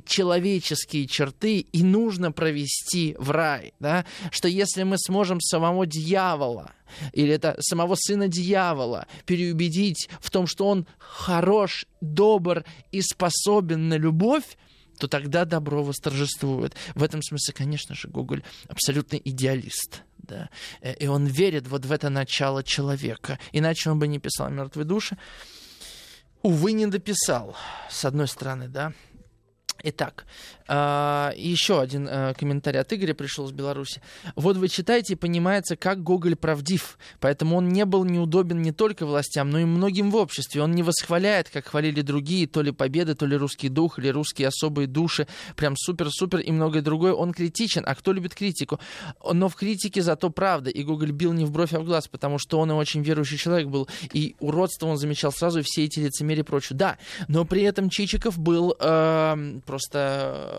[0.00, 6.72] человеческие черты и нужно провести в рай, да, что если мы сможем самого дьявола
[7.12, 13.96] или это самого сына дьявола переубедить в том, что он хорош, добр и способен на
[13.96, 14.56] любовь,
[14.98, 16.74] то тогда добро восторжествует.
[16.94, 20.02] В этом смысле, конечно же, Гоголь абсолютно идеалист.
[20.18, 20.50] Да?
[20.80, 23.38] Э, и он верит вот в это начало человека.
[23.52, 25.18] Иначе он бы не писал «Мертвые души».
[26.42, 27.56] Увы, не дописал,
[27.88, 28.92] с одной стороны, да.
[29.86, 30.24] Итак,
[30.66, 34.00] а, еще один а, комментарий от Игоря пришел из Беларуси.
[34.34, 36.98] Вот вы читаете и понимается, как Гоголь правдив.
[37.20, 40.62] Поэтому он не был неудобен не только властям, но и многим в обществе.
[40.62, 44.48] Он не восхваляет, как хвалили другие, то ли победы, то ли русский дух, или русские
[44.48, 45.26] особые души.
[45.56, 47.12] Прям супер-супер и многое другое.
[47.12, 47.84] Он критичен.
[47.86, 48.80] А кто любит критику?
[49.32, 50.70] Но в критике зато правда.
[50.70, 53.36] И Гоголь бил не в бровь, а в глаз, потому что он и очень верующий
[53.38, 53.88] человек был.
[54.12, 56.76] И уродство он замечал сразу, и все эти лицемерие и прочее.
[56.76, 56.98] Да,
[57.28, 60.53] но при этом Чичиков был э, просто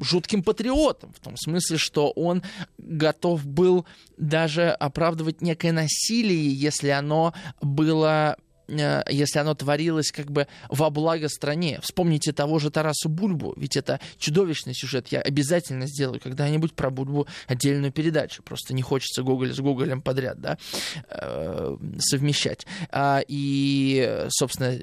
[0.00, 2.42] жутким патриотом, в том смысле, что он
[2.78, 10.46] готов был даже оправдывать некое насилие, если оно было Э, если оно творилось как бы
[10.68, 11.80] во благо стране.
[11.82, 15.08] Вспомните того же Тарасу Бульбу, ведь это чудовищный сюжет.
[15.08, 18.42] Я обязательно сделаю когда-нибудь про Бульбу отдельную передачу.
[18.42, 20.58] Просто не хочется Гоголь с Гоголем подряд да,
[21.08, 22.66] э, совмещать.
[22.90, 24.76] А, и, собственно,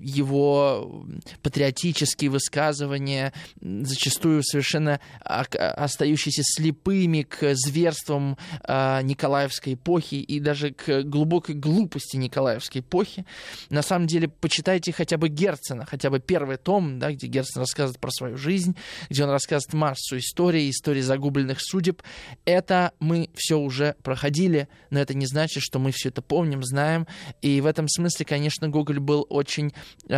[0.00, 1.06] его
[1.42, 11.54] патриотические высказывания, зачастую совершенно остающиеся слепыми к зверствам а, Николаевской эпохи и даже к глубокой
[11.54, 13.26] глупости Николаевской эпохи, эпохи.
[13.70, 18.00] На самом деле, почитайте хотя бы Герцена, хотя бы первый том, да, где Герцен рассказывает
[18.00, 18.76] про свою жизнь,
[19.10, 22.02] где он рассказывает массу историй, истории загубленных судеб.
[22.44, 27.06] Это мы все уже проходили, но это не значит, что мы все это помним, знаем.
[27.42, 29.72] И в этом смысле, конечно, Гоголь был очень
[30.08, 30.14] э,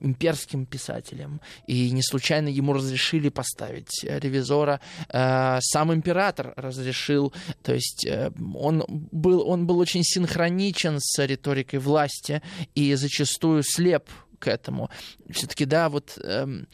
[0.00, 1.40] имперским писателем.
[1.66, 4.80] И не случайно ему разрешили поставить ревизора.
[5.12, 7.32] Э, сам император разрешил.
[7.62, 12.35] То есть э, он, был, он был очень синхроничен с риторикой власти
[12.74, 14.08] и зачастую слеп
[14.38, 14.90] к этому.
[15.30, 16.68] Все-таки, да, вот эм,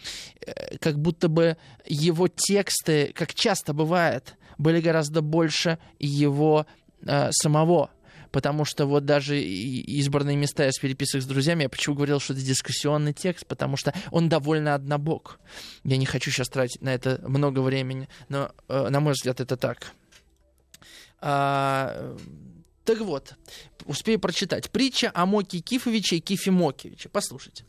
[0.44, 1.56] э, как будто бы
[1.86, 6.66] его тексты, как часто бывает, были гораздо больше его
[7.02, 7.90] э, самого.
[8.30, 12.42] Потому что вот даже избранные места из переписок с друзьями, я почему говорил, что это
[12.42, 15.38] дискуссионный текст, потому что он довольно однобок.
[15.84, 19.58] Я не хочу сейчас тратить на это много времени, но, э, на мой взгляд, это
[19.58, 19.92] так.
[21.20, 22.16] А,
[22.85, 23.35] так вот,
[23.85, 24.70] успею прочитать.
[24.70, 27.09] Притча о Моке Кифовиче и Кифе Мокевиче.
[27.09, 27.64] Послушайте.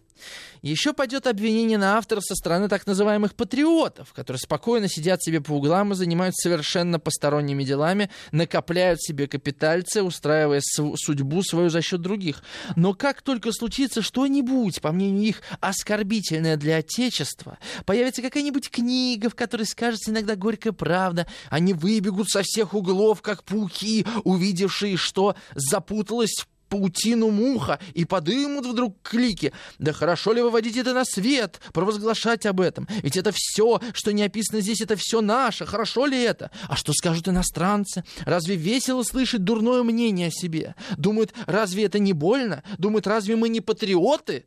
[0.61, 5.51] Еще пойдет обвинение на авторов со стороны так называемых патриотов, которые спокойно сидят себе по
[5.51, 12.43] углам и занимаются совершенно посторонними делами, накопляют себе капитальцы, устраивая судьбу свою за счет других.
[12.75, 19.35] Но как только случится что-нибудь, по мнению их, оскорбительное для Отечества, появится какая-нибудь книга, в
[19.35, 26.35] которой скажется иногда горькая правда, они выбегут со всех углов, как пауки, увидевшие, что запуталась
[26.39, 29.53] в паутину муха и подымут вдруг клики.
[29.77, 32.87] Да хорошо ли выводить это на свет, провозглашать об этом?
[33.03, 35.67] Ведь это все, что не описано здесь, это все наше.
[35.67, 36.49] Хорошо ли это?
[36.67, 38.03] А что скажут иностранцы?
[38.25, 40.73] Разве весело слышать дурное мнение о себе?
[40.97, 42.63] Думают, разве это не больно?
[42.79, 44.45] Думают, разве мы не патриоты?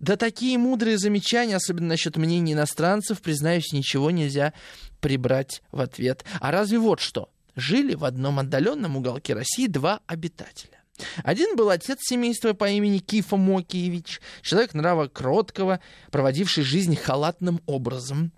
[0.00, 4.52] Да такие мудрые замечания, особенно насчет мнений иностранцев, признаюсь, ничего нельзя
[5.00, 6.24] прибрать в ответ.
[6.40, 7.30] А разве вот что?
[7.54, 10.81] Жили в одном отдаленном уголке России два обитателя.
[11.24, 15.80] Один был отец семейства по имени Кифа Мокиевич, человек нрава кроткого,
[16.10, 18.32] проводивший жизнь халатным образом.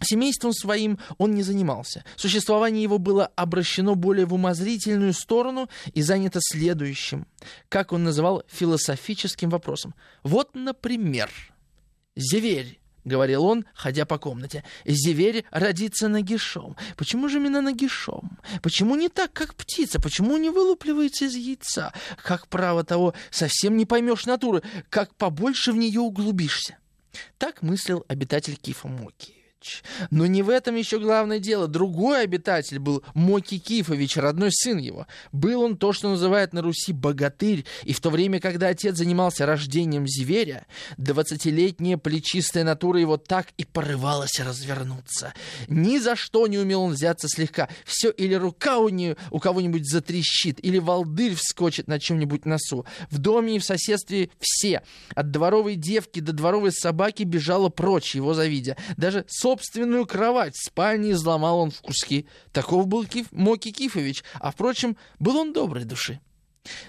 [0.00, 2.04] Семейством своим он не занимался.
[2.16, 7.26] Существование его было обращено более в умозрительную сторону и занято следующим,
[7.68, 9.94] как он называл, философическим вопросом.
[10.22, 11.30] Вот, например,
[12.16, 14.64] Зеверь— говорил он, ходя по комнате.
[14.84, 16.76] «Зверь родится нагишом.
[16.96, 18.38] Почему же именно нагишом?
[18.62, 20.00] Почему не так, как птица?
[20.00, 21.92] Почему не вылупливается из яйца?
[22.22, 26.78] Как право того, совсем не поймешь натуры, как побольше в нее углубишься?»
[27.38, 29.43] Так мыслил обитатель Кифа Мокиевич.
[29.64, 29.82] Кифович.
[30.10, 31.66] Но не в этом еще главное дело.
[31.66, 35.06] Другой обитатель был Моки Кифович, родной сын его.
[35.32, 39.46] Был он то, что называют на Руси богатырь, и в то время, когда отец занимался
[39.46, 45.32] рождением зверя, двадцатилетняя плечистая натура его так и порывалась развернуться.
[45.68, 47.68] Ни за что не умел он взяться слегка.
[47.84, 52.84] Все или рука у, нее, у кого-нибудь затрещит, или волдырь вскочит на чем-нибудь носу.
[53.10, 54.82] В доме и в соседстве все,
[55.14, 58.76] от дворовой девки до дворовой собаки, бежала прочь, его завидя.
[58.96, 62.26] Даже собственную кровать в спальне изломал он в куски.
[62.52, 66.20] Таков был Киф, Моки Кифович, а, впрочем, был он доброй души.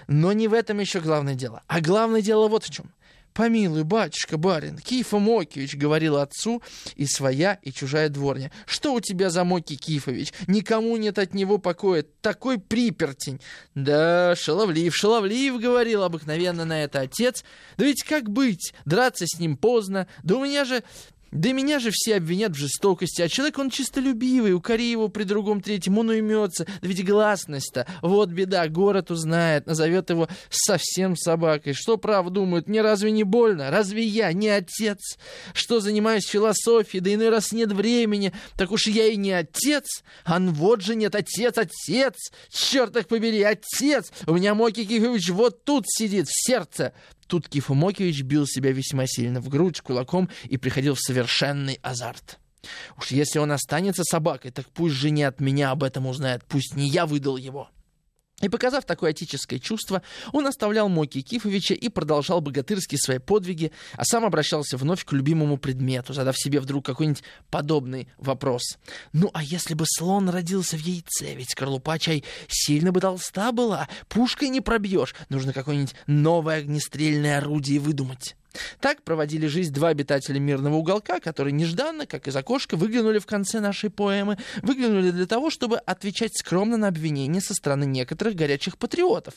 [0.08, 1.62] Но не в этом еще главное дело.
[1.68, 2.90] А главное дело вот в чем.
[3.34, 6.62] «Помилуй, батюшка, барин, Кифа Мокевич»,— говорил отцу
[6.94, 8.50] и своя, и чужая дворня.
[8.64, 10.32] «Что у тебя за Моки Кифович?
[10.46, 12.06] Никому нет от него покоя.
[12.22, 13.42] Такой припертень».
[13.74, 17.44] «Да, шаловлив, шаловлив»,— говорил обыкновенно на это отец.
[17.76, 18.72] «Да ведь как быть?
[18.86, 20.08] Драться с ним поздно.
[20.22, 20.82] Да у меня же
[21.32, 25.60] да меня же все обвинят в жестокости, а человек он чистолюбивый, укори его при другом
[25.60, 26.64] третьем, он уймется.
[26.64, 31.72] Да ведь гласность-то, вот беда, город узнает, назовет его совсем собакой.
[31.72, 33.70] Что прав думают, мне разве не больно?
[33.70, 35.18] Разве я не отец?
[35.52, 40.02] Что занимаюсь философией, да иной раз нет времени, так уж я и не отец.
[40.24, 42.14] А вот же нет, отец, отец,
[42.50, 44.12] черт их побери, отец.
[44.26, 46.92] У меня Моки Кифович вот тут сидит, в сердце.
[47.26, 52.38] Тут Кифомокевич бил себя весьма сильно в грудь кулаком и приходил в совершенный азарт.
[52.98, 56.74] Уж если он останется собакой, так пусть же не от меня об этом узнает, пусть
[56.76, 57.70] не я выдал его.
[58.42, 64.04] И показав такое отеческое чувство, он оставлял Моки Кифовича и продолжал богатырские свои подвиги, а
[64.04, 68.76] сам обращался вновь к любимому предмету, задав себе вдруг какой-нибудь подобный вопрос.
[69.14, 73.88] Ну, а если бы слон родился в яйце, ведь скорлупа чай сильно бы толста была,
[74.08, 78.36] пушкой не пробьешь, нужно какое-нибудь новое огнестрельное орудие выдумать.
[78.80, 83.60] Так проводили жизнь два обитателя мирного уголка, которые нежданно, как из окошка, выглянули в конце
[83.60, 89.34] нашей поэмы, выглянули для того, чтобы отвечать скромно на обвинения со стороны некоторых горячих патриотов,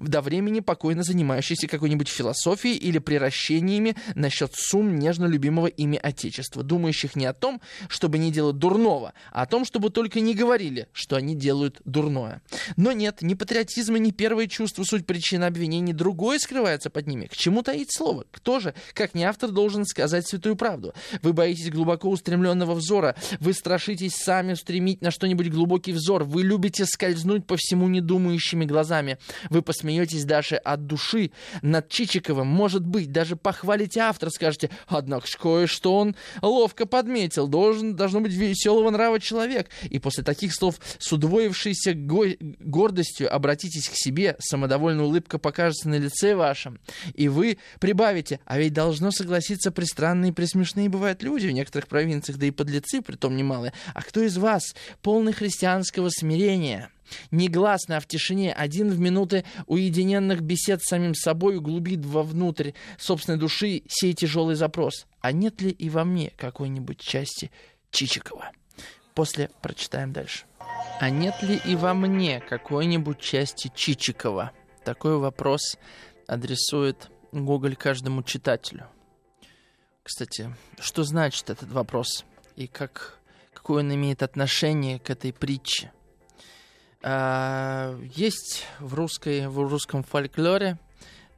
[0.00, 7.16] до времени покойно занимающихся какой-нибудь философией или приращениями насчет сумм нежно любимого ими Отечества, думающих
[7.16, 11.16] не о том, чтобы не делать дурного, а о том, чтобы только не говорили, что
[11.16, 12.42] они делают дурное.
[12.76, 17.26] Но нет, ни патриотизма, ни первое чувство, суть причины обвинений, другое скрывается под ними.
[17.26, 18.24] К чему таить слово?
[18.30, 20.92] Кто тоже, как не автор, должен сказать святую правду.
[21.22, 26.84] Вы боитесь глубоко устремленного взора, вы страшитесь сами устремить на что-нибудь глубокий взор, вы любите
[26.84, 31.30] скользнуть по всему недумающими глазами, вы посмеетесь даже от души
[31.62, 38.20] над Чичиковым, может быть, даже похвалите автора, скажете, однако кое-что он ловко подметил, должен, должно
[38.20, 39.68] быть веселого нрава человек.
[39.88, 45.94] И после таких слов с удвоившейся го гордостью обратитесь к себе, самодовольная улыбка покажется на
[45.94, 46.80] лице вашем,
[47.14, 52.38] и вы прибавите, а ведь должно согласиться пристранные и присмешные бывают люди в некоторых провинциях,
[52.38, 53.72] да и подлецы, притом немалые.
[53.94, 56.90] А кто из вас полный христианского смирения?
[57.30, 63.38] Негласно, а в тишине, один в минуты уединенных бесед с самим собой углубит вовнутрь собственной
[63.38, 65.06] души сей тяжелый запрос.
[65.20, 67.50] А нет ли и во мне какой-нибудь части
[67.90, 68.52] Чичикова?
[69.14, 70.44] После прочитаем дальше.
[71.00, 74.52] А нет ли и во мне какой-нибудь части Чичикова?
[74.84, 75.76] Такой вопрос
[76.26, 78.86] адресует Гоголь каждому читателю.
[80.02, 82.24] Кстати, что значит этот вопрос
[82.56, 83.18] и как,
[83.52, 85.92] какое он имеет отношение к этой притче?
[87.02, 90.78] А, есть в, русской, в русском фольклоре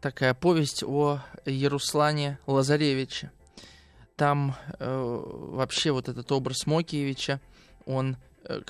[0.00, 3.32] такая повесть о Яруслане Лазаревиче.
[4.16, 7.40] Там э, вообще вот этот образ Мокиевича,
[7.86, 8.60] он э,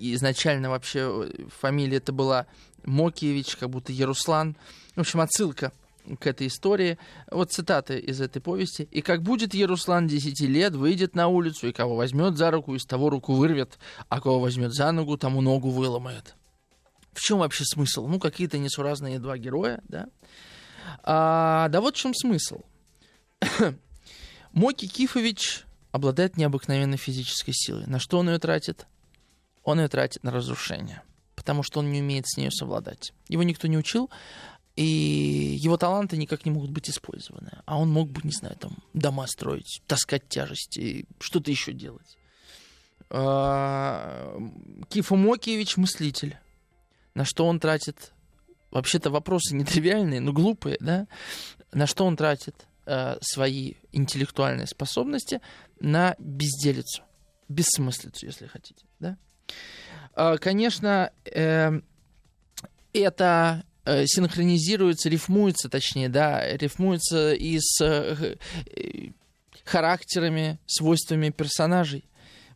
[0.00, 2.46] изначально вообще э, фамилия это была
[2.84, 4.56] Мокиевич, как будто Яруслан.
[4.94, 5.72] В общем, отсылка
[6.18, 6.98] к этой истории.
[7.30, 8.88] Вот цитаты из этой повести.
[8.90, 12.84] «И как будет Яруслан десяти лет, выйдет на улицу, и кого возьмет за руку, из
[12.84, 13.78] того руку вырвет,
[14.08, 16.34] а кого возьмет за ногу, тому ногу выломает».
[17.12, 18.06] В чем вообще смысл?
[18.06, 20.08] Ну, какие-то несуразные два героя, да?
[21.02, 22.62] А, да вот в чем смысл.
[24.52, 27.86] Моки Кифович обладает необыкновенной физической силой.
[27.86, 28.86] На что он ее тратит?
[29.62, 31.02] Он ее тратит на разрушение,
[31.36, 33.12] потому что он не умеет с ней совладать.
[33.28, 34.10] Его никто не учил,
[34.76, 37.50] и его таланты никак не могут быть использованы.
[37.66, 42.16] А он мог бы, не знаю, там, дома строить, таскать тяжести, что-то еще делать.
[43.10, 44.34] А,
[44.88, 46.38] Кифа Мокиевич мыслитель.
[47.14, 48.12] На что он тратит...
[48.70, 51.06] Вообще-то вопросы нетривиальные, но глупые, да?
[51.72, 55.42] На что он тратит э, свои интеллектуальные способности?
[55.78, 57.02] На безделицу.
[57.50, 59.18] Бессмыслицу, если хотите, да?
[60.16, 61.80] Э, конечно, э,
[62.94, 68.36] это синхронизируется, рифмуется, точнее, да, рифмуется и с э,
[69.64, 72.04] характерами, свойствами персонажей.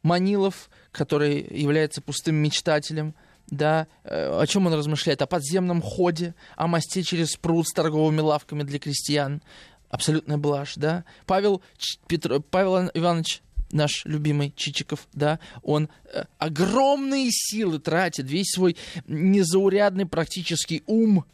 [0.03, 3.15] Манилов, который является пустым мечтателем,
[3.49, 5.23] да, э, о чем он размышляет?
[5.23, 9.43] О подземном ходе, о мосте через пруд с торговыми лавками для крестьян.
[9.89, 11.05] Абсолютная блажь, да.
[11.27, 11.63] Павел,
[12.09, 20.07] Петр, Павел Иванович наш любимый Чичиков, да, он э, огромные силы тратит, весь свой незаурядный
[20.07, 21.25] практический ум,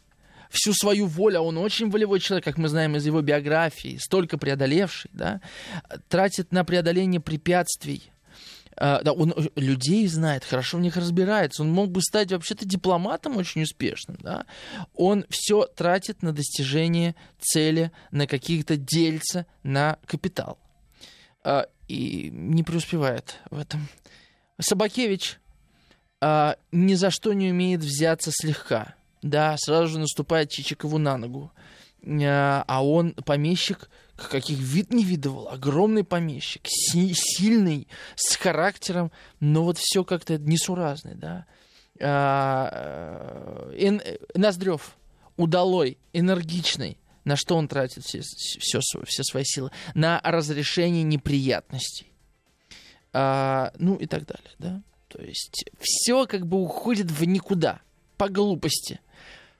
[0.49, 4.37] всю свою волю, а он очень волевой человек, как мы знаем из его биографии, столько
[4.37, 5.41] преодолевший, да,
[6.09, 8.09] тратит на преодоление препятствий,
[8.75, 11.61] Uh, да, он э, людей знает, хорошо в них разбирается.
[11.61, 14.17] Он мог бы стать вообще-то дипломатом очень успешным.
[14.19, 14.47] Да?
[14.95, 20.57] Он все тратит на достижение цели, на каких-то дельца, на капитал.
[21.87, 23.87] И не преуспевает в этом.
[24.59, 25.39] Собакевич
[26.21, 28.95] uh, ни за что не умеет взяться слегка.
[29.21, 31.51] Да, сразу же наступает Чичикову на ногу.
[32.05, 39.77] А он помещик, каких вид не видывал, огромный помещик, си- сильный, с характером, но вот
[39.77, 41.45] все как-то несуразный, да.
[42.01, 44.97] А, э, Ноздрев,
[45.37, 49.71] удалой, энергичный, на что он тратит все, все, все свои силы?
[49.93, 52.11] На разрешение неприятностей.
[53.13, 54.81] А, ну и так далее, да.
[55.07, 57.81] То есть все как бы уходит в никуда,
[58.17, 58.99] по глупости.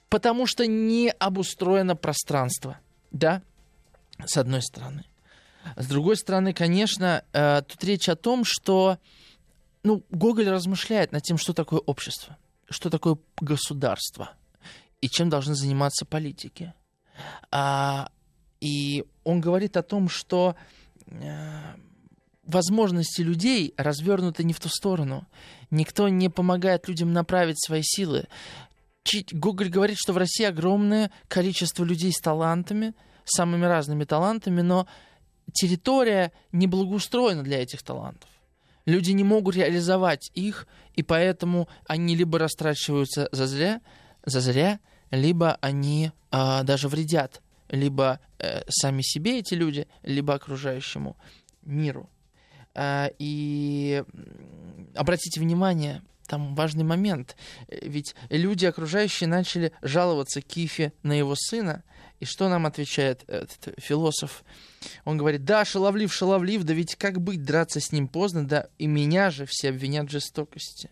[0.10, 2.80] Потому что не обустроено пространство,
[3.12, 3.42] да,
[4.26, 5.06] с одной стороны.
[5.76, 8.98] С другой стороны, конечно, э, тут речь о том, что
[9.84, 12.38] ну, Гоголь размышляет над тем, что такое общество,
[12.70, 14.32] что такое государство
[15.02, 16.74] и чем должны заниматься политики.
[17.52, 18.10] А,
[18.62, 20.56] и он говорит о том, что
[21.08, 21.76] а,
[22.46, 25.26] возможности людей развернуты не в ту сторону.
[25.72, 28.28] Никто не помогает людям направить свои силы.
[29.32, 32.94] Гоголь говорит, что в России огромное количество людей с талантами,
[33.26, 34.88] самыми разными талантами, но
[35.54, 38.30] территория не благоустроена для этих талантов.
[38.86, 44.80] Люди не могут реализовать их, и поэтому они либо растрачиваются за зря
[45.14, 51.18] либо они а, даже вредят либо э, сами себе эти люди, либо окружающему
[51.64, 52.10] миру.
[52.76, 54.04] А, и
[54.96, 57.36] обратите внимание, там важный момент,
[57.68, 61.84] ведь люди окружающие начали жаловаться Кифе на его сына,
[62.20, 64.44] и что нам отвечает этот философ?
[65.04, 68.88] Он говорит, да, шаловлив, шаловлив, да ведь как быть, драться с ним поздно, да и
[68.88, 70.90] меня же все обвинят в жестокости.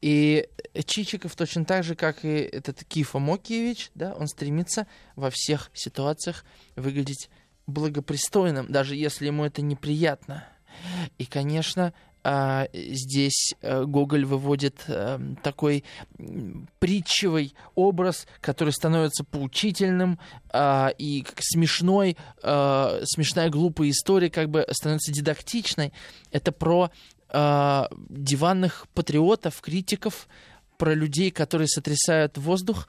[0.00, 0.48] И
[0.84, 4.86] Чичиков точно так же, как и этот Кифа Мокиевич, да, он стремится
[5.16, 6.44] во всех ситуациях
[6.76, 7.30] выглядеть
[7.66, 10.46] благопристойным, даже если ему это неприятно.
[11.18, 11.92] И, конечно,
[12.24, 15.82] а, здесь э, Гоголь выводит э, такой
[16.78, 20.20] притчевый образ, который становится поучительным
[20.52, 25.92] а, и смешной, а, смешная глупая история как бы становится дидактичной.
[26.30, 26.90] Это про
[27.32, 30.28] диванных патриотов, критиков,
[30.76, 32.88] про людей, которые сотрясают воздух,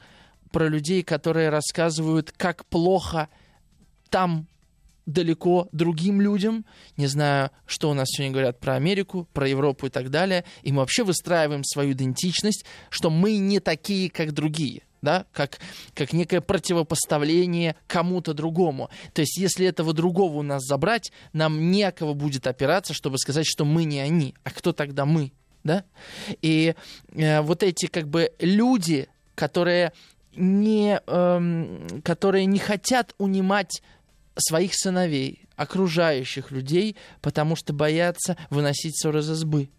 [0.52, 3.30] про людей, которые рассказывают, как плохо
[4.10, 4.48] там
[5.06, 6.66] далеко другим людям.
[6.98, 10.46] Не знаю, что у нас сегодня говорят про Америку, про Европу и так далее.
[10.62, 14.84] И мы вообще выстраиваем свою идентичность, что мы не такие, как другие.
[15.04, 15.60] Да, как,
[15.94, 18.90] как некое противопоставление кому-то другому.
[19.14, 23.66] То есть, если этого другого у нас забрать, нам некого будет опираться, чтобы сказать, что
[23.66, 25.34] мы не они, а кто тогда мы,
[25.66, 25.84] да?
[26.42, 26.74] И
[27.12, 29.92] э, вот эти как бы люди, которые
[30.38, 33.84] не, эм, которые не хотят унимать
[34.38, 39.70] своих сыновей, окружающих людей, потому что боятся выносить ссор из избы.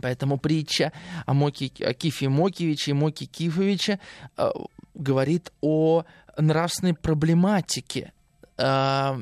[0.00, 0.92] Поэтому притча
[1.26, 4.00] о, Моки, о Кифе Мокевиче и Моки Кифовиче
[4.36, 4.50] э,
[4.94, 6.04] говорит о
[6.36, 8.12] нравственной проблематике
[8.58, 9.20] э,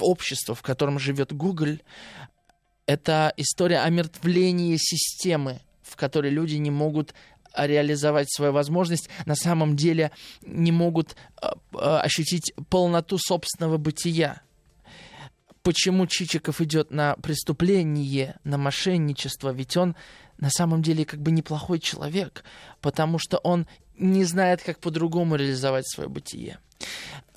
[0.00, 1.80] общества, в котором живет Гоголь.
[2.86, 3.90] Это история о
[4.78, 7.14] системы, в которой люди не могут
[7.56, 10.12] реализовать свою возможность, на самом деле
[10.42, 14.42] не могут э, э, ощутить полноту собственного бытия.
[15.62, 19.52] Почему Чичиков идет на преступление, на мошенничество?
[19.52, 19.94] Ведь он
[20.38, 22.44] на самом деле как бы неплохой человек,
[22.80, 23.66] потому что он
[23.98, 26.58] не знает, как по-другому реализовать свое бытие.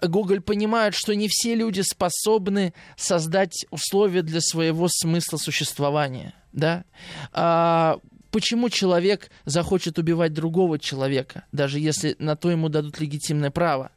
[0.01, 6.33] Гоголь понимает, что не все люди способны создать условия для своего смысла существования.
[6.53, 6.85] Да?
[7.31, 7.99] А,
[8.31, 13.91] почему человек захочет убивать другого человека, даже если на то ему дадут легитимное право?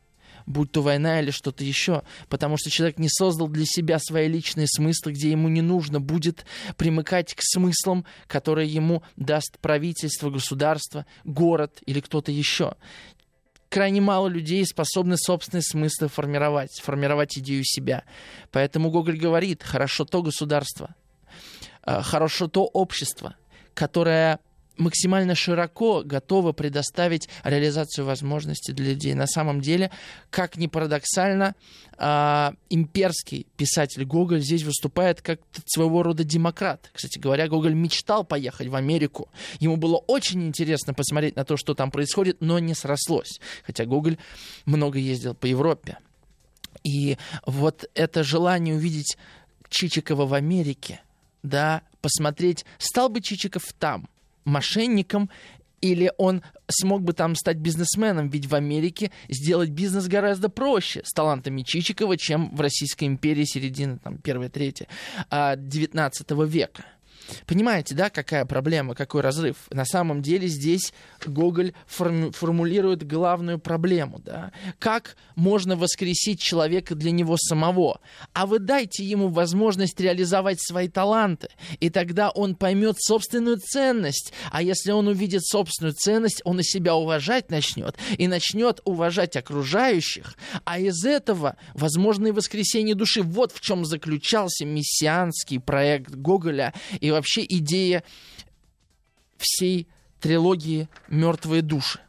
[0.46, 4.66] Будь то война или что-то еще, потому что человек не создал для себя свои личные
[4.68, 11.80] смыслы, где ему не нужно будет примыкать к смыслам, которые ему даст правительство, государство, город
[11.86, 12.74] или кто-то еще.
[13.68, 18.04] Крайне мало людей способны собственные смыслы формировать, формировать идею себя.
[18.52, 20.94] Поэтому Гоголь говорит, хорошо то государство,
[21.84, 23.34] э, хорошо то общество,
[23.74, 24.38] которое
[24.78, 29.14] максимально широко готова предоставить реализацию возможностей для людей.
[29.14, 29.90] На самом деле,
[30.30, 31.54] как ни парадоксально,
[31.98, 36.90] э, имперский писатель Гоголь здесь выступает как своего рода демократ.
[36.92, 39.28] Кстати говоря, Гоголь мечтал поехать в Америку.
[39.60, 43.40] Ему было очень интересно посмотреть на то, что там происходит, но не срослось.
[43.64, 44.18] Хотя Гоголь
[44.64, 45.98] много ездил по Европе.
[46.84, 47.16] И
[47.46, 49.16] вот это желание увидеть
[49.68, 51.00] Чичикова в Америке,
[51.42, 54.08] да, посмотреть, стал бы Чичиков там–
[54.46, 55.28] мошенником,
[55.82, 61.12] или он смог бы там стать бизнесменом, ведь в Америке сделать бизнес гораздо проще с
[61.12, 64.88] талантами Чичикова, чем в Российской империи середины, там, первой трети
[65.30, 66.84] 19 а, века.
[67.46, 69.56] Понимаете, да, какая проблема, какой разрыв?
[69.70, 70.92] На самом деле здесь
[71.24, 74.52] Гоголь форму- формулирует главную проблему, да.
[74.78, 78.00] Как можно воскресить человека для него самого?
[78.32, 81.48] А вы дайте ему возможность реализовать свои таланты,
[81.80, 84.32] и тогда он поймет собственную ценность.
[84.50, 90.34] А если он увидит собственную ценность, он и себя уважать начнет, и начнет уважать окружающих.
[90.64, 93.22] А из этого возможно и воскресение души.
[93.22, 98.04] Вот в чем заключался мессианский проект Гоголя и вообще идея
[99.36, 99.88] всей
[100.20, 102.00] трилогии «Мертвые души».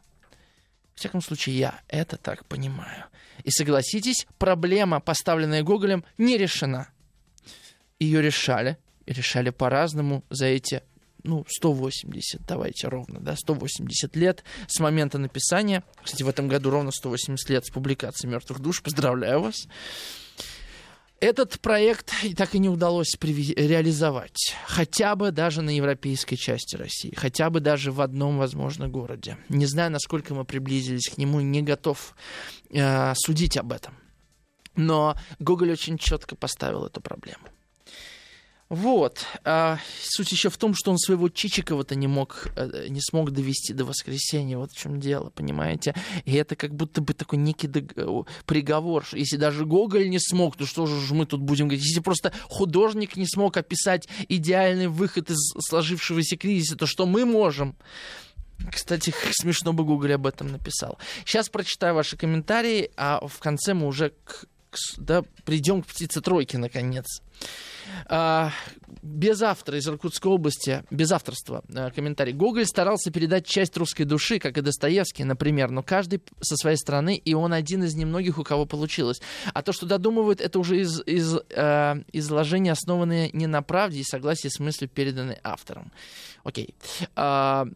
[0.94, 3.04] В всяком случае, я это так понимаю.
[3.44, 6.88] И согласитесь, проблема, поставленная Гоголем, не решена.
[8.00, 10.82] Ее решали, решали по-разному за эти,
[11.22, 15.84] ну, 180, давайте ровно, да, 180 лет с момента написания.
[16.02, 18.82] Кстати, в этом году ровно 180 лет с публикации «Мертвых душ».
[18.82, 19.68] Поздравляю вас.
[21.20, 24.54] Этот проект так и не удалось реализовать.
[24.66, 27.12] Хотя бы даже на европейской части России.
[27.16, 29.36] Хотя бы даже в одном, возможно, городе.
[29.48, 32.14] Не знаю, насколько мы приблизились к нему, не готов
[32.70, 33.94] э, судить об этом.
[34.76, 37.48] Но Гоголь очень четко поставил эту проблему.
[38.68, 39.24] Вот.
[39.44, 43.72] А, суть еще в том, что он своего Чичикова-то не мог, э, не смог довести
[43.72, 44.58] до воскресенья.
[44.58, 45.94] Вот в чем дело, понимаете?
[46.26, 48.26] И это как будто бы такой некий дог...
[48.44, 49.06] приговор.
[49.12, 51.86] Если даже Гоголь не смог, то что же мы тут будем говорить?
[51.86, 57.74] Если просто художник не смог описать идеальный выход из сложившегося кризиса, то что мы можем?
[58.70, 60.98] Кстати, смешно бы Гоголь об этом написал.
[61.24, 66.20] Сейчас прочитаю ваши комментарии, а в конце мы уже к, к, да, придем к птице
[66.20, 67.22] тройки наконец.
[68.06, 68.52] А,
[69.02, 72.32] без автора из Иркутской области, без авторства а, комментарий.
[72.32, 77.16] Гоголь старался передать часть русской души, как и Достоевский, например, но каждый со своей стороны,
[77.16, 79.20] и он один из немногих, у кого получилось.
[79.52, 84.04] А то, что додумывают, это уже из, из, э, изложения, основанные не на правде и
[84.04, 85.92] согласии с мыслью, переданной автором.
[86.44, 86.74] Окей.
[87.14, 87.66] А,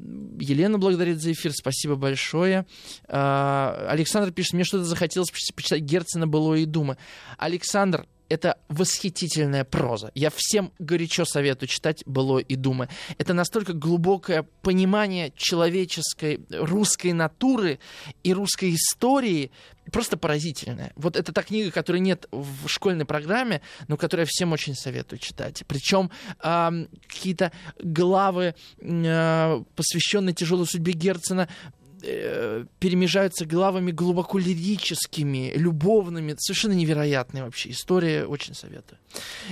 [0.41, 2.67] Елена благодарит за эфир, спасибо большое.
[3.09, 6.97] А, Александр пишет, мне что-то захотелось почитать Герцена «Былое и думы».
[7.39, 10.11] Александр, это восхитительная проза.
[10.15, 12.89] Я всем горячо советую читать «Было и думы».
[13.19, 17.79] Это настолько глубокое понимание человеческой русской натуры
[18.23, 19.51] и русской истории,
[19.93, 20.93] просто поразительное.
[20.97, 25.19] Вот это та книга, которой нет в школьной программе, но которую я всем очень советую
[25.19, 25.65] читать.
[25.67, 26.11] Причем
[26.43, 27.53] э, какие-то
[27.83, 31.49] главы, э, посвященные тяжелой судьбе Герцена,
[32.03, 36.35] э, перемежаются главами глубоко лирическими, любовными.
[36.39, 38.25] Совершенно невероятная вообще история.
[38.25, 38.99] Очень советую.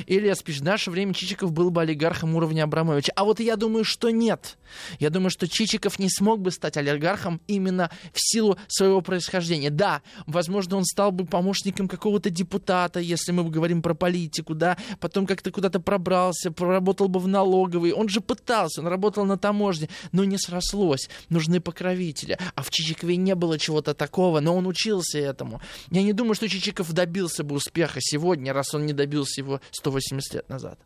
[0.06, 3.12] Ильяс пишет, в наше время Чичиков был бы олигархом уровня Абрамовича.
[3.16, 4.58] А вот я думаю, что нет.
[4.98, 9.70] Я думаю, что Чичиков не смог бы стать олигархом именно в силу своего происхождения.
[9.70, 15.26] Да, возможно, он стал бы помощником какого-то депутата, если мы говорим про политику, да, потом
[15.26, 17.92] как-то куда-то пробрался, проработал бы в налоговой.
[17.92, 21.08] Он же пытался, он работал на таможне, но не срослось.
[21.28, 22.38] Нужны покровители.
[22.54, 25.60] А в Чичикове не было чего-то такого, но он учился этому.
[25.90, 30.34] Я не думаю, что Чичиков добился бы успеха сегодня, раз он не добился его 180
[30.34, 30.78] лет назад.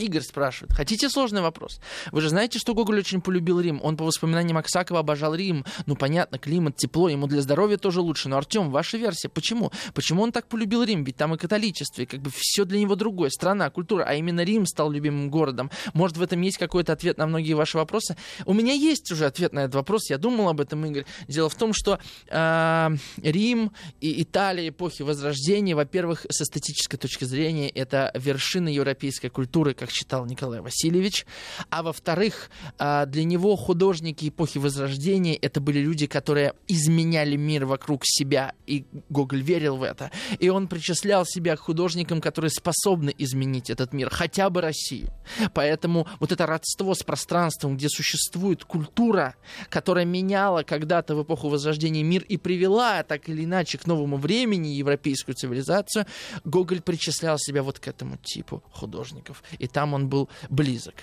[0.00, 1.80] Игорь спрашивает, хотите сложный вопрос?
[2.12, 3.80] Вы же знаете, что Гоголь очень полюбил Рим.
[3.82, 5.64] Он по воспоминаниям Аксакова обожал Рим.
[5.86, 8.28] Ну, понятно, климат, тепло, ему для здоровья тоже лучше.
[8.28, 9.70] Но, Артем, ваша версия, почему?
[9.94, 11.04] Почему он так полюбил Рим?
[11.04, 13.30] Ведь там и католичество, и как бы все для него другое.
[13.30, 15.70] Страна, культура, а именно Рим стал любимым городом.
[15.94, 18.16] Может, в этом есть какой-то ответ на многие ваши вопросы?
[18.46, 20.10] У меня есть уже ответ на этот вопрос.
[20.10, 21.04] Я думал об этом, Игорь.
[21.28, 21.98] Дело в том, что
[22.28, 22.88] э,
[23.22, 29.89] Рим и Италия эпохи Возрождения, во-первых, с эстетической точки зрения, это вершина европейской культуры, как
[29.90, 31.26] считал Николай Васильевич.
[31.70, 38.02] А во-вторых, а, для него художники эпохи Возрождения это были люди, которые изменяли мир вокруг
[38.04, 40.10] себя, и Гоголь верил в это.
[40.38, 45.12] И он причислял себя к художникам, которые способны изменить этот мир, хотя бы Россию.
[45.54, 49.34] Поэтому вот это родство с пространством, где существует культура,
[49.68, 54.68] которая меняла когда-то в эпоху Возрождения мир и привела так или иначе к новому времени
[54.68, 56.06] европейскую цивилизацию,
[56.44, 59.42] Гоголь причислял себя вот к этому типу художников.
[59.58, 60.94] И там он был близок.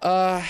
[0.00, 0.42] А,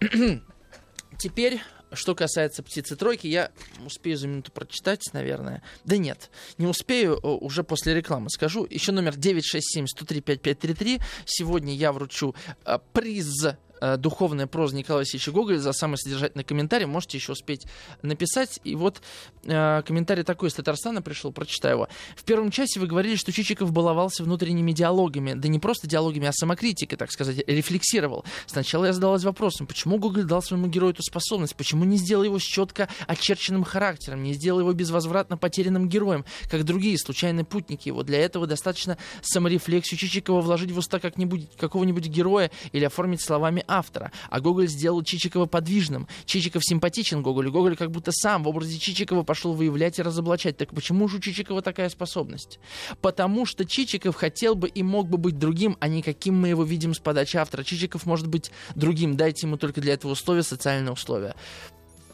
[1.18, 1.60] теперь
[1.92, 3.50] что касается птицы тройки, я
[3.84, 5.62] успею за минуту прочитать, наверное.
[5.84, 8.66] Да нет, не успею, уже после рекламы скажу.
[8.68, 11.02] Еще номер 967-103-5533.
[11.24, 12.34] Сегодня я вручу
[12.64, 13.54] а, приз Э,
[13.98, 16.86] духовная проза Николая Васильевича Гоголя за самый содержательный комментарий.
[16.86, 17.66] Можете еще успеть
[18.02, 18.60] написать.
[18.64, 19.00] И вот
[19.44, 21.88] э, комментарий такой из Татарстана пришел, прочитаю его.
[22.16, 25.34] В первом часе вы говорили, что Чичиков баловался внутренними диалогами.
[25.34, 28.24] Да не просто диалогами, а самокритикой, так сказать, рефлексировал.
[28.46, 31.56] Сначала я задалась вопросом, почему Гоголь дал своему герою эту способность?
[31.56, 34.22] Почему не сделал его с четко очерченным характером?
[34.22, 38.02] Не сделал его безвозвратно потерянным героем, как другие случайные путники его?
[38.02, 44.10] Для этого достаточно саморефлексию Чичикова вложить в уста как-нибудь, какого-нибудь героя или оформить словами автора.
[44.30, 46.08] А Гоголь сделал Чичикова подвижным.
[46.24, 47.52] Чичиков симпатичен Гоголю.
[47.52, 50.56] Гоголь как будто сам в образе Чичикова пошел выявлять и разоблачать.
[50.56, 52.58] Так почему же у Чичикова такая способность?
[53.00, 56.64] Потому что Чичиков хотел бы и мог бы быть другим, а не каким мы его
[56.64, 57.62] видим с подачи автора.
[57.62, 59.16] Чичиков может быть другим.
[59.16, 61.34] Дайте ему только для этого условия социальные условия.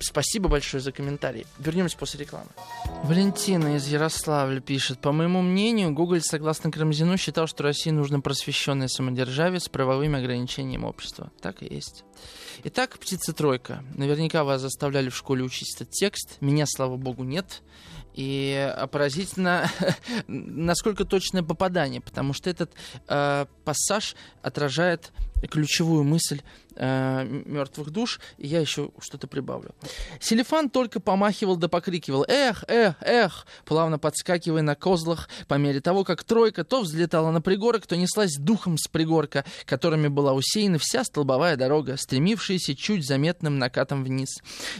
[0.04, 1.46] Спасибо большое за комментарий.
[1.58, 2.48] Вернемся после рекламы.
[3.04, 5.00] Валентина из Ярославля пишет.
[5.00, 10.84] По моему мнению, Гоголь, согласно Карамзину, считал, что России нужно просвещенное самодержавие с правовыми ограничениями
[10.84, 11.32] общества.
[11.40, 12.04] Так и есть.
[12.64, 13.82] Итак, птица тройка.
[13.94, 16.36] Наверняка вас заставляли в школе учить этот текст.
[16.40, 17.62] Меня, слава богу, нет.
[18.14, 19.70] И поразительно,
[20.26, 22.72] насколько точное попадание, потому что этот
[23.08, 25.12] э, пассаж отражает
[25.48, 26.40] ключевую мысль
[26.76, 29.74] э, мертвых душ, и я еще что-то прибавлю.
[30.20, 36.04] Селефан только помахивал да покрикивал «Эх, эх, эх!», плавно подскакивая на козлах по мере того,
[36.04, 41.04] как тройка то взлетала на пригорок, то неслась духом с пригорка, которыми была усеяна вся
[41.04, 44.28] столбовая дорога, стремившаяся чуть заметным накатом вниз.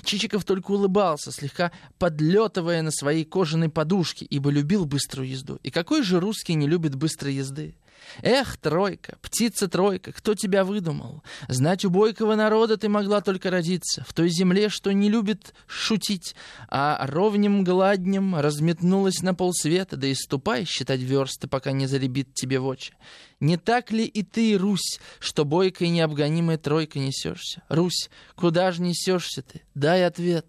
[0.04, 2.90] Чичиков только улыбался, слегка подлетывая на
[3.24, 5.58] своей кожаной подушке, ибо любил быструю езду.
[5.62, 7.74] И какой же русский не любит быстрой езды?
[8.22, 11.22] Эх, тройка, птица-тройка, кто тебя выдумал?
[11.48, 16.34] Знать у бойкого народа ты могла только родиться, в той земле, что не любит шутить,
[16.68, 22.58] а ровнем гладнем разметнулась на полсвета, да и ступай считать версты, пока не заребит тебе
[22.58, 22.92] в очи.
[23.40, 27.62] Не так ли и ты, Русь, что бойкой необгонимой тройкой несешься?
[27.70, 29.62] Русь, куда же несешься ты?
[29.74, 30.46] Дай ответ.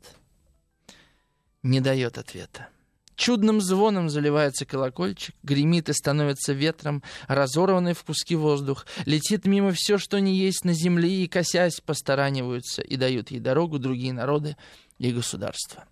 [1.66, 2.68] Не дает ответа.
[3.16, 8.86] Чудным звоном заливается колокольчик, гремит и становится ветром, разорванный в куски воздух.
[9.08, 13.80] Летит мимо все, что не есть на земле, и, косясь, постараниваются и дают ей дорогу
[13.80, 14.58] другие народы
[15.00, 15.86] и государства.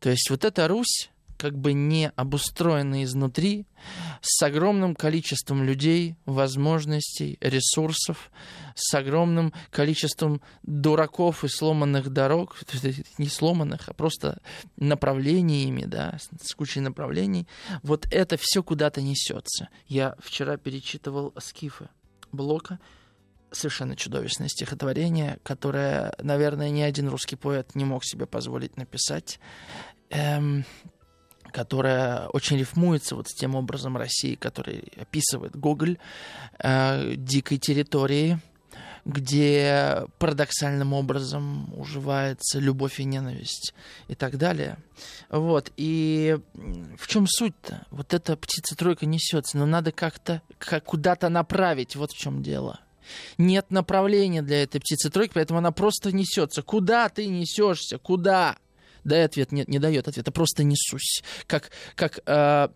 [0.00, 1.10] То есть вот эта Русь,
[1.42, 3.66] как бы не обустроена изнутри,
[4.20, 8.30] с огромным количеством людей, возможностей, ресурсов,
[8.76, 12.56] с огромным количеством дураков и сломанных дорог,
[13.18, 14.40] не сломанных, а просто
[14.76, 17.48] направлениями, да, с кучей направлений.
[17.82, 19.68] Вот это все куда-то несется.
[19.88, 21.88] Я вчера перечитывал скифы
[22.30, 22.78] Блока,
[23.50, 29.40] совершенно чудовищное стихотворение, которое, наверное, ни один русский поэт не мог себе позволить написать.
[30.12, 30.66] Эм,
[31.52, 35.98] которая очень рифмуется вот с тем образом России, который описывает Гоголь,
[36.58, 38.40] э, дикой территории,
[39.04, 43.74] где парадоксальным образом уживается любовь и ненависть
[44.08, 44.78] и так далее.
[45.28, 45.72] Вот.
[45.76, 46.38] И
[46.98, 47.86] в чем суть-то?
[47.90, 51.96] Вот эта птица-тройка несется, но надо как-то как куда-то направить.
[51.96, 52.80] Вот в чем дело.
[53.38, 56.62] Нет направления для этой птицы-тройки, поэтому она просто несется.
[56.62, 57.98] Куда ты несешься?
[57.98, 58.56] Куда?
[59.04, 61.22] Дай ответ, нет, не дает ответа, просто несусь.
[61.46, 62.68] Как, как э,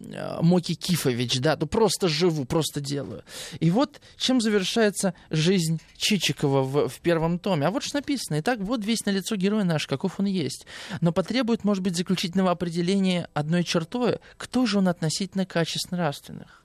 [0.43, 3.23] Моки Кифович, да, ну просто живу, просто делаю.
[3.61, 7.67] И вот чем завершается жизнь Чичикова в, в первом томе.
[7.67, 8.41] А вот что написано.
[8.41, 10.67] Итак, вот весь на лицо герой наш, каков он есть.
[11.01, 14.19] Но потребует, может быть, заключительного определения одной чертой.
[14.37, 16.65] Кто же он относительно качеств нравственных?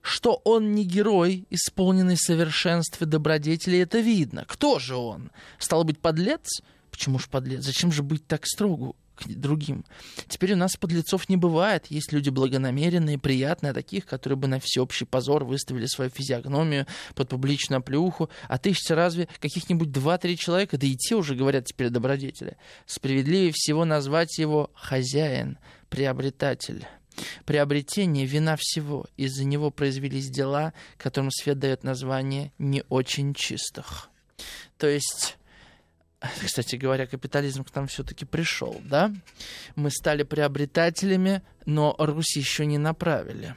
[0.00, 4.44] Что он не герой, исполненный совершенств и добродетели, это видно.
[4.46, 5.30] Кто же он?
[5.58, 6.60] Стал быть, подлец?
[6.94, 7.64] Почему ж подлец?
[7.64, 9.84] Зачем же быть так строгу к другим?
[10.28, 11.86] Теперь у нас подлецов не бывает.
[11.88, 17.80] Есть люди благонамеренные, приятные, таких, которые бы на всеобщий позор выставили свою физиогномию под публичную
[17.80, 18.30] оплеуху.
[18.46, 22.58] А тысяча разве каких-нибудь два-три человека, да и те уже говорят теперь добродетели.
[22.86, 25.58] Справедливее всего назвать его хозяин,
[25.88, 26.86] приобретатель.
[27.44, 29.06] Приобретение– вина всего.
[29.16, 34.10] Из-за него произвелись дела, которым свет дает название «не очень чистых».
[34.78, 35.38] То есть
[36.44, 39.12] кстати говоря, капитализм к нам все-таки пришел, да?
[39.76, 43.54] Мы стали приобретателями, но Русь еще не направили.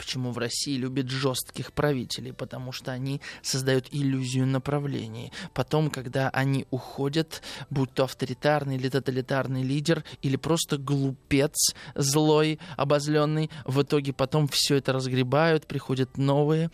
[0.00, 2.32] Почему в России любят жестких правителей?
[2.32, 5.30] Потому что они создают иллюзию направлений.
[5.52, 13.50] Потом, когда они уходят, будь то авторитарный или тоталитарный лидер, или просто глупец, злой, обозленный,
[13.66, 16.70] в итоге потом все это разгребают, приходят новые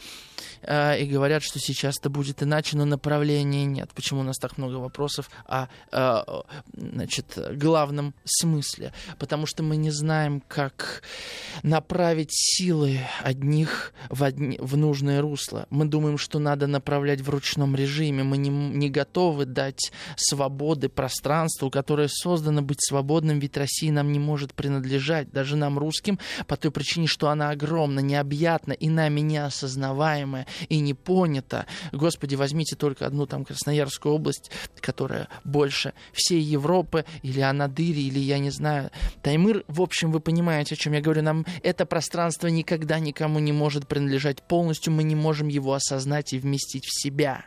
[0.63, 3.91] э, и говорят, что сейчас это будет иначе, но направления нет.
[3.93, 6.43] Почему у нас так много вопросов о, э,
[6.77, 8.93] значит, главном смысле?
[9.19, 11.03] Потому что мы не знаем, как
[11.65, 15.67] направить силы одних в, одни, в нужное русло.
[15.71, 18.23] Мы думаем, что надо направлять в ручном режиме.
[18.23, 24.19] Мы не, не готовы дать свободы пространству, которое создано быть свободным, ведь Россия нам не
[24.19, 30.47] может принадлежать, даже нам, русским, по той причине, что она огромна, необъятна и нами неосознаваемая
[30.69, 31.67] и не понята.
[31.93, 38.39] Господи, возьмите только одну там Красноярскую область, которая больше всей Европы, или Анадыри, или я
[38.39, 38.91] не знаю,
[39.23, 39.65] Таймыр.
[39.69, 41.23] В общем, вы понимаете, о чем я говорю.
[41.23, 44.93] Нам это пространство никогда никому не может принадлежать полностью.
[44.93, 47.45] Мы не можем его осознать и вместить в себя.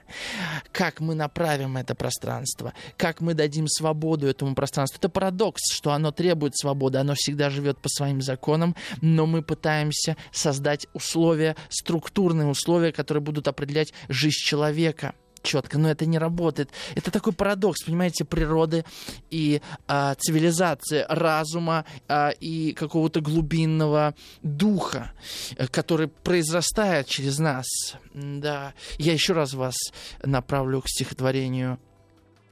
[0.72, 2.74] Как мы направим это пространство?
[2.98, 4.98] Как мы дадим свободу этому пространству?
[4.98, 10.18] Это парадокс, что оно требует свободы, оно всегда живет по своим законам, но мы пытаемся
[10.32, 16.70] создать условия, структурные условия, которые будут определять жизнь человека четко, но это не работает.
[16.96, 18.86] Это такой парадокс, понимаете, природы
[19.30, 25.12] и а, цивилизации, разума а, и какого-то глубинного духа,
[25.58, 27.66] э, который произрастает через нас.
[28.14, 29.76] Да, я еще раз вас
[30.24, 31.80] направлю к стихотворению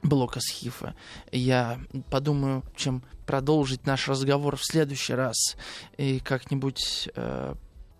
[0.02, 0.94] блока Схифа.
[1.32, 5.56] Я подумаю, чем продолжить наш разговор в следующий раз
[5.96, 7.54] и как-нибудь э,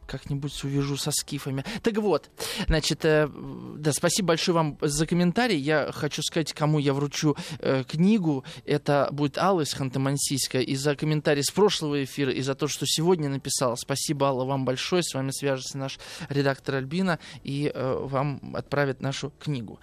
[0.08, 1.64] как-нибудь увяжу со скифами.
[1.82, 2.30] Так вот,
[2.66, 3.28] значит, э,
[3.76, 5.58] да, спасибо большое вам за комментарий.
[5.58, 8.44] Я хочу сказать, кому я вручу э, книгу.
[8.64, 10.60] Это будет Алла из Ханты-Мансийска.
[10.60, 13.76] И за комментарий с прошлого эфира, и за то, что сегодня написала.
[13.76, 15.02] Спасибо, Алла, вам большое.
[15.02, 15.98] С вами свяжется наш
[16.28, 19.78] редактор Альбина и э, вам отправит нашу книгу.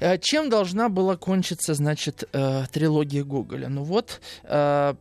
[0.00, 3.68] Э, чем должна была кончиться, значит, э, трилогия Гоголя?
[3.68, 4.94] Ну вот, э,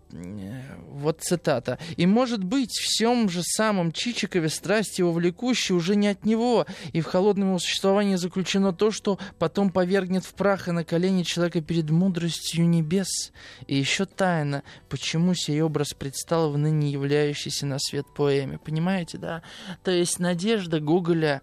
[0.89, 1.79] вот цитата.
[1.97, 6.65] «И, может быть, всем же самом Чичикове Чехове страсть его влекущая уже не от него,
[6.91, 11.23] и в холодном его существовании заключено то, что потом повергнет в прах и на колени
[11.23, 13.31] человека перед мудростью небес.
[13.67, 18.57] И еще тайна, почему сей образ предстал в ныне являющейся на свет поэме.
[18.57, 19.43] Понимаете, да?
[19.83, 21.41] То есть надежда Гоголя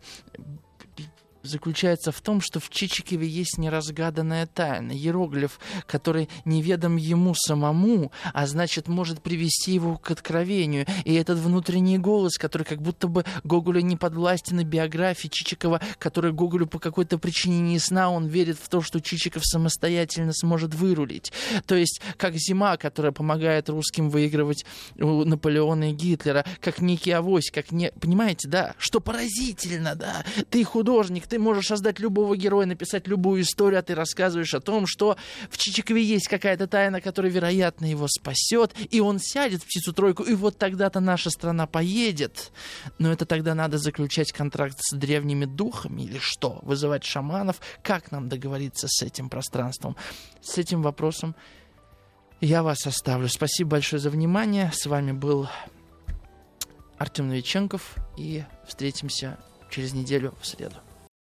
[1.43, 8.47] заключается в том, что в Чичикове есть неразгаданная тайна, иероглиф, который неведом ему самому, а
[8.47, 10.87] значит, может привести его к откровению.
[11.05, 16.33] И этот внутренний голос, который как будто бы Гоголю не подвластен и биографии Чичикова, который
[16.33, 21.33] Гоголю по какой-то причине не ясна, он верит в то, что Чичиков самостоятельно сможет вырулить.
[21.67, 24.65] То есть, как зима, которая помогает русским выигрывать
[24.99, 27.91] у Наполеона и Гитлера, как некий авось, как не...
[28.01, 28.75] Понимаете, да?
[28.79, 30.25] Что поразительно, да?
[30.51, 34.87] Ты художник, ты можешь создать любого героя, написать любую историю, а ты рассказываешь о том,
[34.87, 35.17] что
[35.49, 40.35] в Чичикове есть какая-то тайна, которая, вероятно, его спасет, и он сядет в птицу-тройку, и
[40.35, 42.53] вот тогда-то наша страна поедет.
[42.99, 46.59] Но это тогда надо заключать контракт с древними духами или что?
[46.63, 47.61] Вызывать шаманов?
[47.83, 49.97] Как нам договориться с этим пространством?
[50.43, 51.37] С этим вопросом
[52.41, 53.29] я вас оставлю.
[53.29, 54.71] Спасибо большое за внимание.
[54.75, 55.49] С вами был
[56.99, 57.95] Артем Новиченков.
[58.17, 59.39] И встретимся
[59.71, 60.77] через неделю в среду.